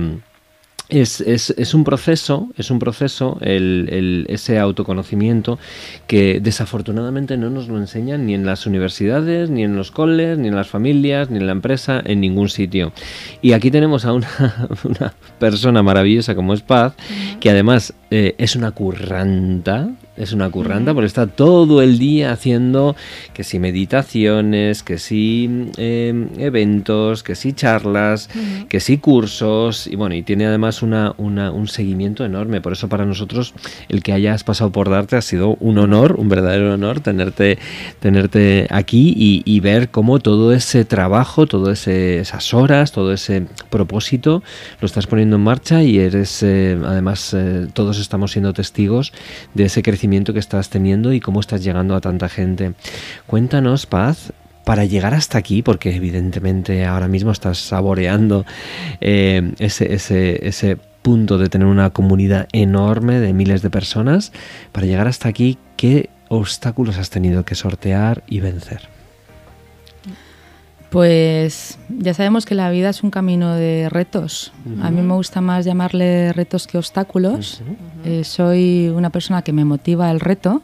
es, 0.90 1.22
es, 1.22 1.52
es, 1.52 1.74
un 1.74 1.84
proceso, 1.84 2.50
es 2.58 2.70
un 2.70 2.80
proceso 2.80 3.38
el, 3.42 3.88
el, 3.92 4.26
ese 4.30 4.60
autoconocimiento 4.60 5.58
que 6.08 6.40
desafortunadamente 6.42 7.38
no 7.38 7.50
nos 7.50 7.68
lo 7.68 7.78
enseñan 7.78 8.26
ni 8.26 8.34
en 8.34 8.46
las 8.46 8.66
universidades, 8.66 9.50
ni 9.50 9.64
en 9.64 9.76
los 9.76 9.92
coles, 9.92 10.38
ni 10.38 10.50
en 10.50 10.56
las 10.56 10.68
familias, 10.68 11.30
ni 11.30 11.38
en 11.38 11.46
la 11.46 11.54
empresa, 11.54 12.02
en 12.04 12.22
ningún 12.22 12.50
sitio. 12.50 12.92
Y 13.42 13.54
aquí 13.54 13.72
tenemos 13.72 14.06
a 14.06 14.14
una, 14.14 14.28
persona 15.40 15.84
maravillosa 15.84 16.36
como 16.36 16.54
es 16.54 16.62
Paz, 16.62 16.94
que 17.40 17.50
además 17.50 17.94
eh, 18.12 18.36
es 18.38 18.56
una 18.56 18.72
curranta, 18.72 19.90
es 20.16 20.32
una 20.32 20.50
curranta 20.50 20.94
porque 20.94 21.08
está 21.08 21.26
todo 21.26 21.82
el 21.82 21.98
día 21.98 22.32
haciendo 22.32 22.96
que 23.34 23.44
si 23.44 23.58
meditaciones, 23.58 24.84
que 24.84 25.00
si 25.00 25.70
em, 25.78 26.30
eventos, 26.38 27.24
que 27.24 27.36
si 27.36 27.54
charlas, 27.54 28.30
que 28.70 28.80
si 28.80 29.00
cursos. 29.00 29.88
Y 29.88 29.96
bueno, 29.96 30.14
y 30.14 30.22
tiene 30.22 30.46
además 30.46 30.84
una, 30.84 31.14
un 31.18 31.68
seguimiento 31.68 32.26
enorme. 32.26 32.62
Por 32.62 32.74
eso 32.74 32.90
para 32.90 33.06
nosotros 33.06 33.54
el 33.90 34.04
que 34.04 34.14
hayas 34.14 34.44
pasado 34.44 34.72
por 34.72 34.90
darte 34.90 35.16
ha 35.16 35.22
sido 35.22 35.56
un 35.60 35.80
honor, 35.80 36.16
un 36.18 36.30
verdadero 36.30 36.74
honor 36.74 37.00
tenerte, 37.00 37.58
tenerte 38.00 38.68
aquí 38.70 39.14
y, 39.18 39.64
ver 39.64 39.90
cómo 39.90 40.20
todo 40.20 40.52
ese 40.52 40.84
trabajo, 40.84 41.48
todas 41.48 41.88
esas 41.88 42.54
horas, 42.54 42.92
todo 42.92 43.14
ese 43.14 43.48
propósito 43.70 44.44
lo 44.82 44.86
estás 44.86 45.08
poniendo 45.08 45.38
en 45.38 45.42
marcha 45.44 45.82
y 45.82 46.00
eres 46.00 46.44
eh, 46.44 46.78
además 46.86 47.34
eh, 47.34 47.68
todos 47.72 47.98
estamos 47.98 48.34
siendo 48.34 48.52
testigos 48.52 49.14
de 49.54 49.64
ese 49.64 49.82
crecimiento 49.82 50.03
que 50.34 50.40
estás 50.40 50.70
teniendo 50.70 51.14
y 51.14 51.20
cómo 51.20 51.40
estás 51.40 51.64
llegando 51.64 51.96
a 51.96 52.02
tanta 52.02 52.30
gente. 52.30 52.74
Cuéntanos, 53.26 53.86
Paz, 53.86 54.34
para 54.66 54.86
llegar 54.86 55.14
hasta 55.14 55.38
aquí, 55.38 55.62
porque 55.62 55.96
evidentemente 55.96 56.86
ahora 56.86 57.08
mismo 57.08 57.32
estás 57.32 57.58
saboreando 57.58 58.46
eh, 59.02 59.54
ese, 59.60 59.94
ese, 59.94 60.48
ese 60.48 60.78
punto 61.02 61.38
de 61.38 61.50
tener 61.50 61.68
una 61.68 61.90
comunidad 61.92 62.48
enorme 62.52 63.20
de 63.20 63.34
miles 63.34 63.62
de 63.62 63.70
personas, 63.70 64.32
para 64.72 64.88
llegar 64.88 65.08
hasta 65.08 65.30
aquí, 65.30 65.58
¿qué 65.78 66.10
obstáculos 66.30 66.98
has 66.98 67.10
tenido 67.10 67.44
que 67.46 67.56
sortear 67.56 68.24
y 68.28 68.40
vencer? 68.40 68.90
Pues 70.94 71.80
ya 71.90 72.14
sabemos 72.14 72.46
que 72.46 72.54
la 72.54 72.70
vida 72.70 72.92
es 72.92 73.02
un 73.02 73.10
camino 73.10 73.56
de 73.56 73.90
retos. 73.90 74.54
A 74.84 74.92
mí 74.92 75.02
me 75.02 75.16
gusta 75.16 75.42
más 75.42 75.66
llamarle 75.66 76.32
retos 76.34 76.68
que 76.68 76.78
obstáculos. 76.78 77.64
Eh, 78.06 78.24
soy 78.24 78.90
una 78.90 79.10
persona 79.10 79.42
que 79.42 79.54
me 79.54 79.66
motiva 79.66 80.12
el 80.12 80.20
reto. 80.20 80.62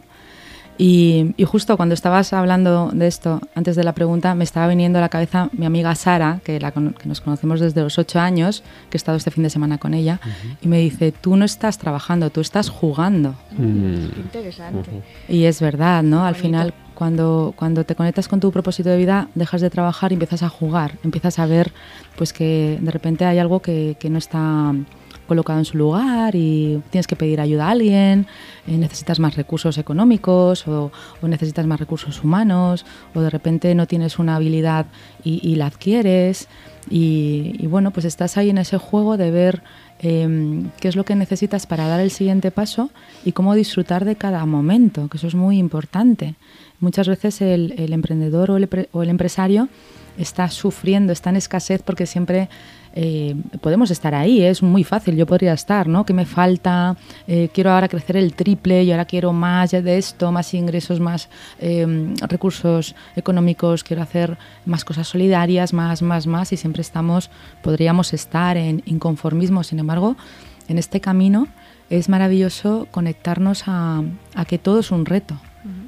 Y, 0.77 1.33
justo 1.45 1.75
cuando 1.77 1.95
estabas 1.95 2.31
hablando 2.31 2.91
de 2.93 3.07
esto, 3.07 3.41
antes 3.55 3.75
de 3.75 3.83
la 3.83 3.93
pregunta, 3.93 4.35
me 4.35 4.43
estaba 4.43 4.67
viniendo 4.67 4.99
a 4.99 5.01
la 5.01 5.09
cabeza 5.09 5.49
mi 5.51 5.65
amiga 5.65 5.95
Sara, 5.95 6.41
que, 6.43 6.59
la, 6.59 6.71
que 6.71 7.09
nos 7.09 7.21
conocemos 7.21 7.59
desde 7.59 7.81
los 7.81 7.97
ocho 7.97 8.19
años, 8.19 8.63
que 8.91 8.97
he 8.97 8.99
estado 8.99 9.17
este 9.17 9.31
fin 9.31 9.43
de 9.43 9.49
semana 9.49 9.79
con 9.79 9.95
ella, 9.95 10.21
y 10.61 10.67
me 10.67 10.77
dice, 10.77 11.11
tú 11.11 11.37
no 11.37 11.43
estás 11.43 11.79
trabajando, 11.79 12.29
tú 12.29 12.39
estás 12.39 12.69
jugando. 12.69 13.33
Qué 13.57 13.63
interesante. 13.63 14.89
Y 15.27 15.45
es 15.45 15.59
verdad, 15.59 16.03
¿no? 16.03 16.23
Al 16.23 16.35
final 16.35 16.73
cuando, 16.99 17.53
cuando 17.55 17.85
te 17.85 17.95
conectas 17.95 18.27
con 18.27 18.41
tu 18.41 18.51
propósito 18.51 18.89
de 18.89 18.97
vida, 18.97 19.29
dejas 19.33 19.61
de 19.61 19.69
trabajar 19.69 20.11
y 20.11 20.15
empiezas 20.15 20.43
a 20.43 20.49
jugar, 20.49 20.99
empiezas 21.01 21.39
a 21.39 21.45
ver 21.45 21.71
pues 22.17 22.33
que 22.33 22.77
de 22.81 22.91
repente 22.91 23.23
hay 23.23 23.39
algo 23.39 23.61
que, 23.61 23.95
que 24.01 24.09
no 24.09 24.17
está 24.17 24.73
colocado 25.25 25.59
en 25.59 25.65
su 25.65 25.77
lugar 25.77 26.35
y 26.35 26.81
tienes 26.89 27.07
que 27.07 27.15
pedir 27.15 27.39
ayuda 27.39 27.67
a 27.67 27.71
alguien, 27.71 28.27
eh, 28.67 28.77
necesitas 28.77 29.17
más 29.17 29.37
recursos 29.37 29.77
económicos 29.77 30.67
o, 30.67 30.91
necesitas 31.21 31.65
más 31.65 31.79
recursos 31.79 32.21
humanos 32.21 32.85
o 33.15 33.21
de 33.21 33.29
repente 33.29 33.73
no 33.75 33.87
tienes 33.87 34.19
una 34.19 34.35
habilidad 34.35 34.87
y, 35.23 35.55
la 35.55 35.67
adquieres 35.67 36.49
y, 36.89 37.55
y, 37.59 37.67
bueno, 37.67 37.91
pues 37.91 38.05
estás 38.05 38.35
ahí 38.35 38.49
en 38.49 38.57
ese 38.57 38.77
juego 38.77 39.15
de 39.15 39.31
ver 39.31 39.63
Em, 40.01 40.71
qué 40.79 40.87
es 40.87 40.95
lo 40.95 41.03
que 41.03 41.13
necesitas 41.13 41.67
para 41.67 41.85
dar 41.85 41.99
el 41.99 42.09
siguiente 42.09 42.51
paso 42.51 42.89
y 43.25 43.33
cómo 43.33 43.53
disfrutar 43.53 44.05
de 44.05 44.15
cada 44.15 44.45
momento, 44.45 45.09
que 45.09 45.17
eso 45.17 45.27
es 45.27 45.35
muy 45.35 45.57
importante. 45.57 46.35
Muchas 46.79 47.07
veces 47.07 47.41
el, 47.41 47.91
emprendedor 47.91 48.51
o 48.51 48.57
el, 48.57 49.09
empresario 49.09 49.67
está 50.17 50.49
sufriendo, 50.49 51.13
está 51.13 51.29
en 51.29 51.35
escasez 51.35 51.81
porque 51.81 52.05
siempre 52.05 52.49
eh, 52.93 53.35
podemos 53.61 53.91
estar 53.91 54.15
ahí, 54.15 54.41
es 54.41 54.63
muy 54.63 54.83
fácil, 54.83 55.15
yo 55.15 55.25
podría 55.25 55.53
estar, 55.53 55.87
¿no? 55.87 56.05
¿Qué 56.05 56.13
me 56.13 56.25
falta? 56.25 56.95
Eh, 57.27 57.49
quiero 57.53 57.71
ahora 57.71 57.87
crecer 57.87 58.17
el 58.17 58.33
triple 58.33 58.83
y 58.83 58.91
ahora 58.91 59.05
quiero 59.05 59.33
más 59.33 59.71
de 59.71 59.97
esto, 59.97 60.31
más 60.31 60.53
ingresos, 60.53 60.99
más 60.99 61.29
em, 61.59 62.15
recursos 62.27 62.95
económicos, 63.15 63.83
quiero 63.83 64.01
hacer 64.01 64.37
más 64.65 64.85
cosas 64.85 65.07
solidarias, 65.07 65.73
más, 65.73 66.01
más, 66.01 66.27
más, 66.27 66.51
y 66.53 66.57
siempre 66.57 66.81
estamos, 66.81 67.29
podríamos 67.61 68.13
estar 68.13 68.57
en 68.57 68.83
inconformismo, 68.85 69.63
sin 69.63 69.79
embargo, 69.79 70.15
en 70.69 70.77
este 70.77 71.01
camino 71.01 71.47
es 71.89 72.07
maravilloso 72.09 72.87
conectarnos 72.91 73.63
a, 73.65 74.03
que 74.47 74.57
todo 74.57 74.79
es 74.79 74.91
un 74.91 75.05
reto, 75.05 75.39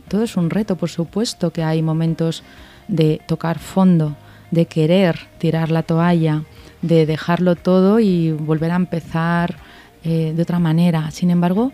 todo 0.08 0.24
es 0.24 0.38
un 0.38 0.50
reto, 0.50 0.76
por 0.76 0.90
supuesto 0.90 1.52
que 1.52 1.64
hay 1.64 1.82
momentos 1.82 2.44
de 2.88 3.22
tocar 3.28 3.60
fondo, 3.60 4.16
de 4.52 4.66
querer 4.66 5.18
tirar 5.38 5.72
la 5.72 5.84
toalla, 5.84 6.44
de 6.82 7.06
dejarlo 7.06 7.56
todo 7.56 8.00
y 8.00 8.32
volver 8.32 8.72
a 8.72 8.76
empezar 8.76 9.56
eh, 10.04 10.34
de 10.36 10.42
otra 10.42 10.60
manera. 10.60 11.12
Sin 11.12 11.30
embargo, 11.30 11.72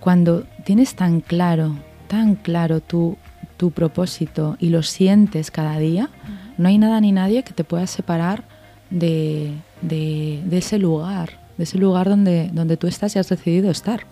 cuando 0.00 0.44
tienes 0.64 0.94
tan 0.94 1.20
claro, 1.20 1.76
tan 2.08 2.34
claro 2.34 2.80
tu, 2.80 3.16
tu 3.56 3.70
propósito 3.70 4.56
y 4.58 4.70
lo 4.70 4.82
sientes 4.82 5.50
cada 5.50 5.78
día, 5.78 6.10
no 6.58 6.68
hay 6.68 6.78
nada 6.78 7.00
ni 7.00 7.12
nadie 7.12 7.42
que 7.42 7.54
te 7.54 7.64
pueda 7.64 7.86
separar 7.86 8.44
de, 8.90 9.52
de, 9.82 10.42
ese 10.50 10.78
lugar, 10.78 11.38
de 11.56 11.64
ese 11.64 11.78
lugar 11.78 12.08
donde, 12.08 12.50
donde 12.52 12.76
tú 12.76 12.86
estás 12.86 13.16
y 13.16 13.18
has 13.18 13.28
decidido 13.28 13.70
estar. 13.70 14.06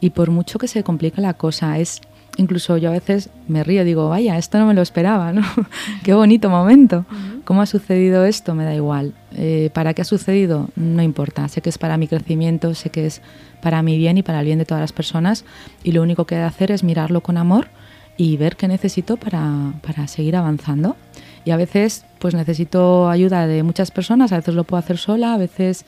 Y 0.00 0.10
por 0.10 0.30
mucho 0.30 0.58
que 0.58 0.68
se 0.68 0.82
complique 0.82 1.20
la 1.20 1.34
cosa, 1.34 1.78
es 1.78 2.00
incluso 2.36 2.76
yo 2.76 2.90
a 2.90 2.92
veces 2.92 3.30
me 3.48 3.64
río, 3.64 3.84
digo, 3.84 4.08
vaya, 4.08 4.38
esto 4.38 4.58
no 4.58 4.66
me 4.66 4.74
lo 4.74 4.82
esperaba, 4.82 5.32
¿no? 5.32 5.42
Qué 6.02 6.14
bonito 6.14 6.48
momento. 6.48 7.04
¿Cómo 7.44 7.62
ha 7.62 7.66
sucedido 7.66 8.24
esto? 8.24 8.54
Me 8.54 8.64
da 8.64 8.74
igual. 8.74 9.14
Eh, 9.32 9.70
¿Para 9.74 9.94
qué 9.94 10.02
ha 10.02 10.04
sucedido? 10.04 10.68
No 10.76 11.02
importa. 11.02 11.48
Sé 11.48 11.60
que 11.60 11.70
es 11.70 11.78
para 11.78 11.96
mi 11.96 12.06
crecimiento, 12.06 12.74
sé 12.74 12.90
que 12.90 13.06
es 13.06 13.20
para 13.60 13.82
mi 13.82 13.96
bien 13.96 14.18
y 14.18 14.22
para 14.22 14.40
el 14.40 14.46
bien 14.46 14.58
de 14.58 14.64
todas 14.64 14.80
las 14.80 14.92
personas. 14.92 15.44
Y 15.82 15.92
lo 15.92 16.02
único 16.02 16.24
que 16.24 16.36
he 16.36 16.38
de 16.38 16.44
hacer 16.44 16.70
es 16.70 16.84
mirarlo 16.84 17.20
con 17.20 17.36
amor 17.36 17.68
y 18.16 18.36
ver 18.36 18.56
qué 18.56 18.68
necesito 18.68 19.16
para, 19.16 19.72
para 19.82 20.06
seguir 20.06 20.36
avanzando. 20.36 20.96
Y 21.44 21.50
a 21.50 21.56
veces 21.56 22.04
pues 22.20 22.34
necesito 22.34 23.10
ayuda 23.10 23.48
de 23.48 23.64
muchas 23.64 23.90
personas, 23.90 24.30
a 24.30 24.36
veces 24.36 24.54
lo 24.54 24.62
puedo 24.62 24.78
hacer 24.78 24.96
sola, 24.96 25.34
a 25.34 25.36
veces 25.36 25.84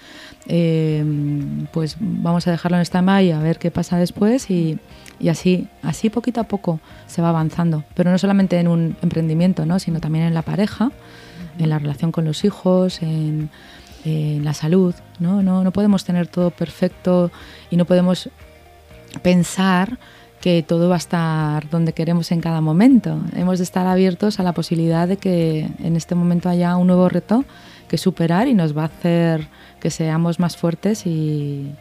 eh, 0.49 1.05
pues 1.73 1.97
vamos 2.01 2.49
a 2.49 2.51
dejarlo 2.51 2.77
en 2.77 2.85
stand-by 2.85 3.31
a 3.31 3.39
ver 3.39 3.61
qué 3.61 3.71
pasa 3.71 3.97
después 3.97 4.51
y, 4.51 4.81
y 5.21 5.29
así, 5.29 5.69
así 5.83 6.11
poquito 6.11 6.41
a 6.41 6.45
poco 6.45 6.81
se 7.07 7.23
va 7.23 7.29
avanzando. 7.31 7.85
Pero 7.95 8.11
no 8.11 8.19
solamente 8.19 8.59
en 8.59 8.69
un 8.69 8.97
emprendimiento, 9.03 9.67
¿no? 9.67 9.79
sino 9.79 10.01
también 10.01 10.27
en 10.27 10.35
la 10.35 10.43
pareja, 10.43 10.91
en 11.59 11.71
la 11.71 11.79
relación 11.79 12.13
con 12.13 12.25
los 12.25 12.45
hijos, 12.45 13.03
en, 13.03 13.51
la 14.07 14.53
salud. 14.53 14.95
¿no? 15.19 15.43
No, 15.43 15.65
no 15.65 15.73
podemos 15.73 16.05
tener 16.05 16.27
todo 16.27 16.51
perfecto 16.51 17.31
y 17.71 17.79
no 17.79 17.87
podemos 17.87 18.29
pensar 19.23 19.99
que 20.45 20.63
todo 20.63 20.91
va 20.91 20.97
a 20.97 20.99
estar 20.99 21.71
donde 21.71 21.95
queremos 21.95 22.31
en 22.31 22.43
cada 22.43 22.61
momento. 22.61 23.19
Hemos 23.35 23.61
de 23.61 23.65
estar 23.65 23.87
abiertos 23.87 24.41
a 24.41 24.43
la 24.43 24.53
posibilidad 24.53 25.09
de 25.09 25.17
que 25.17 25.71
en 25.83 25.97
este 25.97 26.15
momento 26.15 26.51
haya 26.51 26.77
un 26.77 26.89
nuevo 26.89 27.09
reto 27.09 27.47
que 27.89 27.99
superar 27.99 28.49
y 28.49 28.55
nos 28.55 28.77
va 28.77 28.83
a 28.83 28.87
hacer 28.87 29.49
que 29.81 29.91
seamos 29.91 30.41
más 30.41 30.57
fuertes 30.57 31.05
y, 31.05 31.75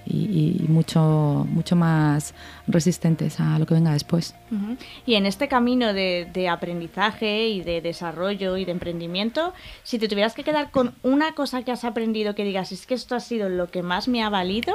mucho, 0.68 1.48
mucho 1.50 1.78
más 1.78 2.34
resistentes 2.68 3.40
a 3.40 3.58
lo 3.58 3.66
que 3.66 3.76
venga 3.76 3.94
después. 3.94 4.36
Y 5.06 5.16
en 5.16 5.26
este 5.26 5.48
camino 5.48 5.94
de, 5.94 6.50
aprendizaje 6.52 7.48
y 7.48 7.62
de 7.62 7.80
desarrollo 7.80 8.58
y 8.58 8.66
de 8.66 8.74
emprendimiento, 8.74 9.54
si 9.84 10.00
te 10.00 10.10
tuvieras 10.10 10.34
que 10.34 10.44
quedar 10.44 10.70
con 10.70 10.96
una 11.02 11.34
cosa 11.34 11.64
que 11.64 11.72
has 11.72 11.86
aprendido 11.86 12.36
que 12.36 12.44
digas, 12.44 12.74
es 12.74 12.86
que 12.86 12.94
esto 12.94 13.16
ha 13.16 13.22
sido 13.22 13.48
lo 13.48 13.72
que 13.72 13.84
más 13.84 14.10
me 14.10 14.22
ha 14.22 14.30
valido, 14.30 14.74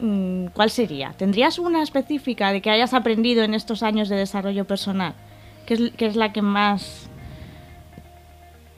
mm, 0.00 0.48
¿cuál 0.48 0.68
sería? 0.68 1.14
¿Tendrías 1.16 1.58
una 1.58 1.82
específica 1.82 2.52
de 2.52 2.60
que 2.60 2.68
hayas 2.68 2.92
aprendido 2.92 3.42
en 3.42 3.54
estos 3.54 3.82
años 3.82 4.10
de 4.10 4.16
desarrollo 4.16 4.66
personal? 4.66 5.14
¿Qué 5.64 5.74
es, 5.74 5.92
qué 5.96 6.04
es 6.04 6.14
la 6.14 6.34
que 6.34 6.42
más 6.42 7.08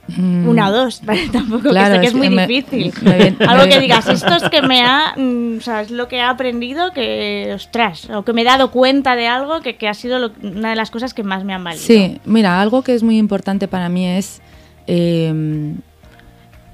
Mm, 0.09 0.49
una 0.49 0.69
o 0.69 0.73
dos, 0.73 1.01
tampoco 1.33 1.69
Claro, 1.71 1.95
que 1.95 1.95
sé 1.97 2.01
que 2.03 2.07
es 2.09 2.15
muy 2.15 2.31
me- 2.31 2.47
difícil. 2.47 2.93
me 3.03 3.35
Algo 3.47 3.65
me 3.65 3.69
que 3.71 3.81
digas, 3.81 4.09
esto 4.09 4.35
es 4.37 4.45
que 4.51 4.63
me 4.63 4.83
ha, 4.83 5.15
mm, 5.17 5.57
o 5.59 5.61
sea, 5.61 5.81
es 5.83 5.91
lo 5.91 6.07
que 6.09 6.17
he 6.17 6.23
aprendido 6.23 6.93
que, 6.93 7.51
ostras, 7.55 8.09
o 8.11 8.25
que 8.25 8.33
me 8.33 8.43
he 8.43 8.45
dado 8.45 8.71
cuenta 8.71 9.17
de 9.17 9.27
algo 9.27 9.61
que, 9.63 9.77
que 9.77 9.89
ha 9.89 9.95
sido 9.95 10.19
lo- 10.19 10.33
una 10.43 10.71
de 10.71 10.77
las 10.77 10.91
cosas 10.91 11.13
que 11.15 11.23
más 11.25 11.45
me 11.45 11.55
han 11.55 11.65
valido. 11.65 11.85
Sí, 11.85 12.21
mira, 12.25 12.61
algo 12.61 12.83
que 12.83 12.95
es 12.95 13.03
muy 13.03 13.19
importante 13.19 13.67
para 13.69 13.89
mí 13.89 14.07
es 14.07 14.41
eh, 14.87 15.75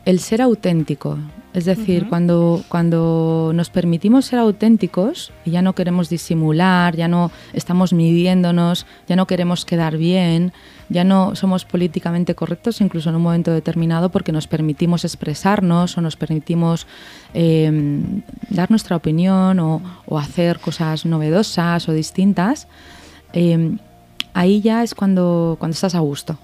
el 0.04 0.20
ser 0.20 0.42
auténtico. 0.42 1.18
Es 1.54 1.66
decir, 1.66 2.06
cuando, 2.08 2.64
cuando 2.68 3.52
nos 3.54 3.68
permitimos 3.68 4.24
ser 4.24 4.38
auténticos 4.38 5.32
y 5.44 5.50
ya 5.50 5.60
no 5.60 5.74
queremos 5.74 6.08
disimular, 6.08 6.96
ya 6.96 7.08
no 7.08 7.30
estamos 7.52 7.92
midiéndonos, 7.92 8.86
ya 9.06 9.16
no 9.16 9.26
queremos 9.26 9.66
quedar 9.66 9.98
bien, 9.98 10.54
ya 10.92 11.04
no 11.04 11.34
somos 11.34 11.64
políticamente 11.64 12.34
correctos 12.34 12.80
incluso 12.80 13.08
en 13.10 13.16
un 13.16 13.22
momento 13.22 13.50
determinado 13.50 14.10
porque 14.10 14.30
nos 14.30 14.46
permitimos 14.46 15.04
expresarnos 15.04 15.96
o 15.96 16.00
nos 16.00 16.16
permitimos 16.16 16.86
eh, 17.34 17.70
dar 18.50 18.70
nuestra 18.70 18.96
opinión 18.96 19.58
o, 19.58 19.82
hacer 20.18 20.58
cosas 20.60 21.06
novedosas 21.06 21.88
o 21.88 21.92
distintas, 21.92 22.68
eh, 23.32 23.76
ahí 24.34 24.60
ya 24.60 24.82
es 24.82 24.94
cuando, 24.94 25.56
cuando 25.58 25.74
estás 25.74 25.94
a 25.94 26.00
gusto. 26.00 26.38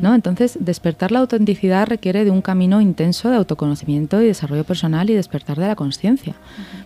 ¿No? 0.00 0.14
Entonces, 0.14 0.58
despertar 0.60 1.12
la 1.12 1.20
autenticidad 1.20 1.86
requiere 1.86 2.24
de 2.24 2.30
un 2.30 2.42
camino 2.42 2.80
intenso 2.80 3.30
de 3.30 3.36
autoconocimiento 3.36 4.20
y 4.22 4.26
desarrollo 4.26 4.64
personal 4.64 5.10
y 5.10 5.14
despertar 5.14 5.58
de 5.58 5.66
la 5.66 5.76
conciencia, 5.76 6.34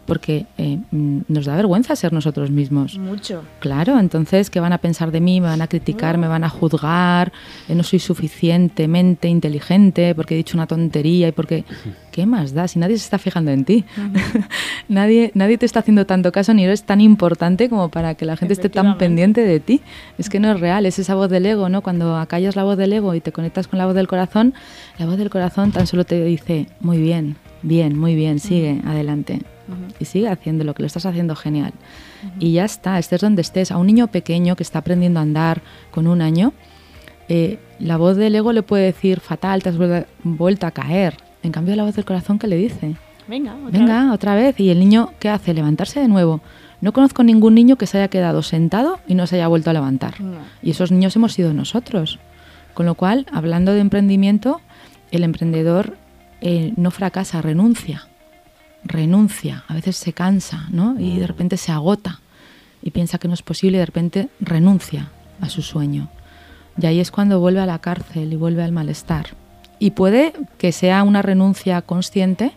porque 0.07 0.47
eh, 0.59 0.79
mm, 0.91 1.21
nos 1.29 1.47
da 1.47 1.57
vergüenza 1.57 1.97
ser 1.97 2.13
nosotros 2.13 2.51
mismos. 2.51 2.99
Mucho. 2.99 3.43
Claro, 3.61 3.99
entonces, 3.99 4.51
¿qué 4.51 4.61
van 4.61 4.73
a 4.73 4.79
pensar 4.79 5.11
de 5.11 5.21
mí? 5.21 5.41
¿Me 5.41 5.49
van 5.49 5.63
a 5.63 5.69
criticar? 5.69 6.19
¿Me 6.19 6.29
van 6.29 6.45
a 6.45 6.49
juzgar? 6.49 7.33
Eh, 7.69 7.75
¿No 7.75 7.83
soy 7.83 7.99
suficientemente 7.99 9.29
inteligente 9.29 10.15
porque 10.15 10.35
he 10.35 10.37
dicho 10.37 10.57
una 10.57 10.67
tontería? 10.67 11.29
y 11.29 11.33
porque 11.33 11.65
¿Qué 12.19 12.27
más 12.27 12.53
da? 12.53 12.67
Si 12.67 12.81
nadie 12.81 12.99
se 12.99 13.05
está 13.05 13.17
fijando 13.19 13.53
en 13.53 13.65
ti. 13.65 13.85
nadie, 14.89 15.31
nadie 15.35 15.57
te 15.57 15.65
está 15.65 15.79
haciendo 15.79 16.05
tanto 16.05 16.33
caso 16.33 16.53
ni 16.53 16.65
eres 16.65 16.83
tan 16.83 17.01
importante 17.01 17.69
como 17.69 17.91
para 17.91 18.17
que 18.17 18.25
la 18.25 18.37
gente 18.37 18.55
esté 18.55 18.69
tan 18.69 18.99
pendiente 18.99 19.43
de 19.43 19.61
ti. 19.61 19.83
Es 20.19 20.29
que 20.29 20.41
no 20.41 20.51
es 20.51 20.59
real, 20.59 20.85
es 20.85 20.99
esa 20.99 21.15
voz 21.15 21.31
del 21.31 21.47
ego, 21.47 21.69
¿no? 21.69 21.81
Cuando 21.81 22.17
acallas 22.17 22.57
la 22.57 22.65
voz 22.65 22.77
del 22.77 22.93
ego 22.93 23.15
y 23.15 23.21
te 23.21 23.31
conectas 23.31 23.69
con 23.69 23.79
la 23.79 23.87
voz 23.87 23.95
del 23.95 24.09
corazón, 24.09 24.53
la 24.99 25.07
voz 25.07 25.17
del 25.17 25.31
corazón 25.31 25.71
tan 25.71 25.87
solo 25.87 26.03
te 26.05 26.21
dice, 26.25 26.67
muy 26.81 26.99
bien, 27.01 27.37
bien, 27.63 27.97
muy 27.97 28.17
bien, 28.17 28.41
sigue, 28.41 28.81
adelante. 28.85 29.43
Y 30.01 30.05
sigue 30.07 30.29
haciendo 30.29 30.65
lo 30.65 30.75
que 30.75 30.83
lo 30.83 30.89
estás 30.89 31.07
haciendo 31.07 31.37
genial. 31.37 31.73
Y 32.41 32.51
ya 32.51 32.65
está, 32.65 32.99
estés 32.99 33.21
donde 33.21 33.43
estés. 33.43 33.71
A 33.71 33.77
un 33.77 33.87
niño 33.87 34.09
pequeño 34.09 34.57
que 34.57 34.65
está 34.65 34.81
aprendiendo 34.81 35.21
a 35.21 35.23
andar 35.23 35.63
con 35.93 36.09
un 36.09 36.21
año, 36.21 36.53
eh, 37.29 37.61
la 37.79 37.97
voz 37.97 38.17
del 38.17 38.35
ego 38.35 38.53
le 38.53 38.65
puede 38.65 38.87
decir, 38.87 39.21
fatal, 39.21 39.63
te 39.63 39.69
has 39.69 39.77
vuel- 39.79 40.07
vuelto 40.25 40.67
a 40.67 40.73
caer. 40.73 41.28
En 41.43 41.53
cambio, 41.53 41.77
la 41.77 41.85
voz 41.85 41.95
del 41.95 42.05
corazón 42.05 42.39
que 42.39 42.47
le 42.47 42.57
dice, 42.57 42.97
Venga, 43.29 43.55
otra 43.55 43.79
venga, 43.79 44.05
vez. 44.05 44.15
otra 44.15 44.35
vez. 44.35 44.59
Y 44.61 44.71
el 44.71 44.79
niño, 44.79 45.13
¿qué 45.21 45.29
hace? 45.29 45.55
Levantarse 45.55 46.01
de 46.01 46.09
nuevo. 46.09 46.41
No 46.81 46.93
conozco 46.93 47.23
ningún 47.23 47.55
niño 47.55 47.77
que 47.77 47.87
se 47.87 47.99
haya 47.99 48.09
quedado 48.09 48.43
sentado 48.43 49.01
y 49.07 49.15
no 49.15 49.27
se 49.27 49.37
haya 49.37 49.49
vuelto 49.49 49.71
a 49.71 49.73
levantar. 49.73 50.21
No. 50.21 50.39
Y 50.63 50.71
esos 50.71 50.91
niños 50.91 51.15
hemos 51.17 51.33
sido 51.33 51.53
nosotros. 51.53 52.19
Con 52.75 52.87
lo 52.87 52.95
cual, 52.95 53.27
hablando 53.33 53.73
de 53.75 53.81
emprendimiento, 53.81 54.61
el 55.11 55.25
emprendedor 55.25 55.97
eh, 56.41 56.73
no 56.77 56.91
fracasa, 56.91 57.43
renuncia. 57.43 58.07
Renuncia. 58.85 59.65
A 59.69 59.75
veces 59.75 59.97
se 59.97 60.13
cansa, 60.13 60.67
¿no? 60.71 60.99
Y 60.99 61.19
de 61.19 61.27
repente 61.27 61.57
se 61.57 61.73
agota 61.73 62.21
y 62.83 62.93
piensa 62.93 63.19
que 63.19 63.29
no 63.29 63.35
es 63.35 63.43
posible 63.43 63.77
y 63.77 63.81
de 63.81 63.87
repente 63.87 64.29
renuncia 64.41 65.11
a 65.41 65.49
su 65.49 65.63
sueño. 65.63 66.09
Y 66.81 66.87
ahí 66.87 67.01
es 67.01 67.11
cuando 67.11 67.41
vuelve 67.41 67.61
a 67.61 67.67
la 67.67 67.81
cárcel 67.81 68.33
y 68.33 68.37
vuelve 68.37 68.63
al 68.63 68.73
malestar. 68.73 69.27
Y 69.79 69.93
puede 69.93 70.33
que 70.59 70.73
sea 70.73 71.03
una 71.03 71.23
renuncia 71.23 71.83
consciente 71.83 72.53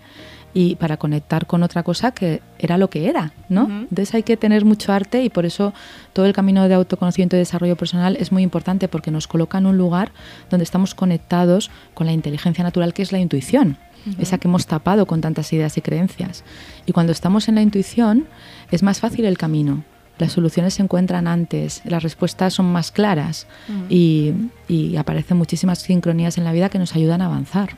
y 0.53 0.75
para 0.75 0.97
conectar 0.97 1.45
con 1.45 1.63
otra 1.63 1.83
cosa 1.83 2.11
que 2.11 2.41
era 2.59 2.77
lo 2.77 2.89
que 2.89 3.07
era, 3.07 3.33
¿no? 3.49 3.63
Ujú. 3.63 3.71
Entonces 3.71 4.13
hay 4.13 4.23
que 4.23 4.37
tener 4.37 4.65
mucho 4.65 4.91
arte 4.91 5.23
y 5.23 5.29
por 5.29 5.45
eso 5.45 5.73
todo 6.13 6.25
el 6.25 6.33
camino 6.33 6.67
de 6.67 6.73
autoconocimiento 6.73 7.35
y 7.35 7.39
desarrollo 7.39 7.75
personal 7.75 8.17
es 8.19 8.31
muy 8.31 8.43
importante 8.43 8.87
porque 8.87 9.11
nos 9.11 9.27
coloca 9.27 9.57
en 9.57 9.65
un 9.65 9.77
lugar 9.77 10.11
donde 10.49 10.63
estamos 10.63 10.93
conectados 10.93 11.71
con 11.93 12.05
la 12.05 12.13
inteligencia 12.13 12.63
natural 12.63 12.93
que 12.93 13.01
es 13.01 13.11
la 13.11 13.19
intuición, 13.19 13.77
esa 14.19 14.39
que 14.39 14.47
hemos 14.47 14.65
tapado 14.65 15.05
con 15.05 15.21
tantas 15.21 15.53
ideas 15.53 15.77
y 15.77 15.81
creencias. 15.81 16.43
Y 16.85 16.91
cuando 16.91 17.11
estamos 17.11 17.47
en 17.47 17.55
la 17.55 17.61
intuición 17.61 18.25
es 18.71 18.83
más 18.83 18.99
fácil 18.99 19.25
el 19.25 19.37
camino. 19.37 19.83
Las 20.21 20.31
soluciones 20.33 20.75
se 20.75 20.83
encuentran 20.83 21.27
antes, 21.27 21.81
las 21.83 22.01
respuestas 22.03 22.53
son 22.53 22.67
más 22.71 22.91
claras 22.91 23.47
y, 23.89 24.31
y 24.69 24.95
aparecen 24.95 25.35
muchísimas 25.37 25.79
sincronías 25.79 26.37
en 26.37 26.43
la 26.45 26.53
vida 26.53 26.69
que 26.69 26.79
nos 26.79 26.95
ayudan 26.95 27.21
a 27.21 27.25
avanzar. 27.25 27.77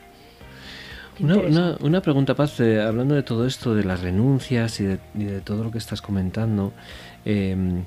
Una, 1.19 1.37
una- 1.37 1.77
una 1.79 2.01
pregunta, 2.01 2.35
Paz, 2.35 2.59
eh, 2.59 2.81
hablando 2.81 3.15
de 3.15 3.23
todo 3.23 3.45
esto, 3.47 3.73
de 3.75 3.83
las 3.83 4.01
renuncias 4.01 4.79
y 4.79 4.83
de, 4.85 4.99
y 5.17 5.23
de 5.25 5.41
todo 5.41 5.63
lo 5.63 5.71
que 5.71 5.77
estás 5.77 6.01
comentando. 6.01 6.73
eh, 7.25 7.83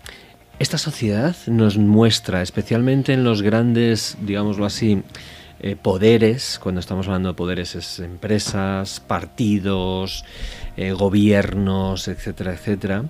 esta 0.58 0.78
sociedad 0.78 1.36
nos 1.48 1.76
muestra, 1.76 2.40
especialmente 2.40 3.12
en 3.12 3.24
los 3.24 3.42
grandes, 3.42 4.16
digámoslo 4.22 4.64
así, 4.64 5.02
eh, 5.60 5.76
poderes, 5.76 6.58
cuando 6.62 6.80
estamos 6.80 7.06
hablando 7.08 7.28
de 7.28 7.34
poderes, 7.34 7.74
es 7.74 7.98
empresas, 7.98 9.00
partidos, 9.00 10.24
eh, 10.78 10.92
gobiernos, 10.92 12.08
etcétera, 12.08 12.54
etcétera, 12.54 13.04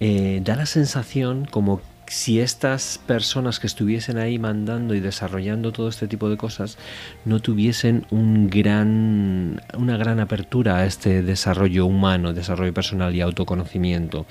eh, 0.00 0.40
da 0.42 0.56
la 0.56 0.66
sensación 0.66 1.44
como 1.44 1.80
si 2.10 2.40
estas 2.40 2.98
personas 3.06 3.60
que 3.60 3.68
estuviesen 3.68 4.18
ahí 4.18 4.36
mandando 4.36 4.96
y 4.96 5.00
desarrollando 5.00 5.70
todo 5.70 5.88
este 5.88 6.08
tipo 6.08 6.28
de 6.28 6.36
cosas 6.36 6.76
no 7.24 7.38
tuviesen 7.38 8.04
un 8.10 8.50
gran, 8.50 9.62
una 9.78 9.96
gran 9.96 10.18
apertura 10.18 10.78
a 10.78 10.86
este 10.86 11.22
desarrollo 11.22 11.86
humano, 11.86 12.32
desarrollo 12.32 12.74
personal 12.74 13.14
y 13.14 13.20
autoconocimiento. 13.20 14.26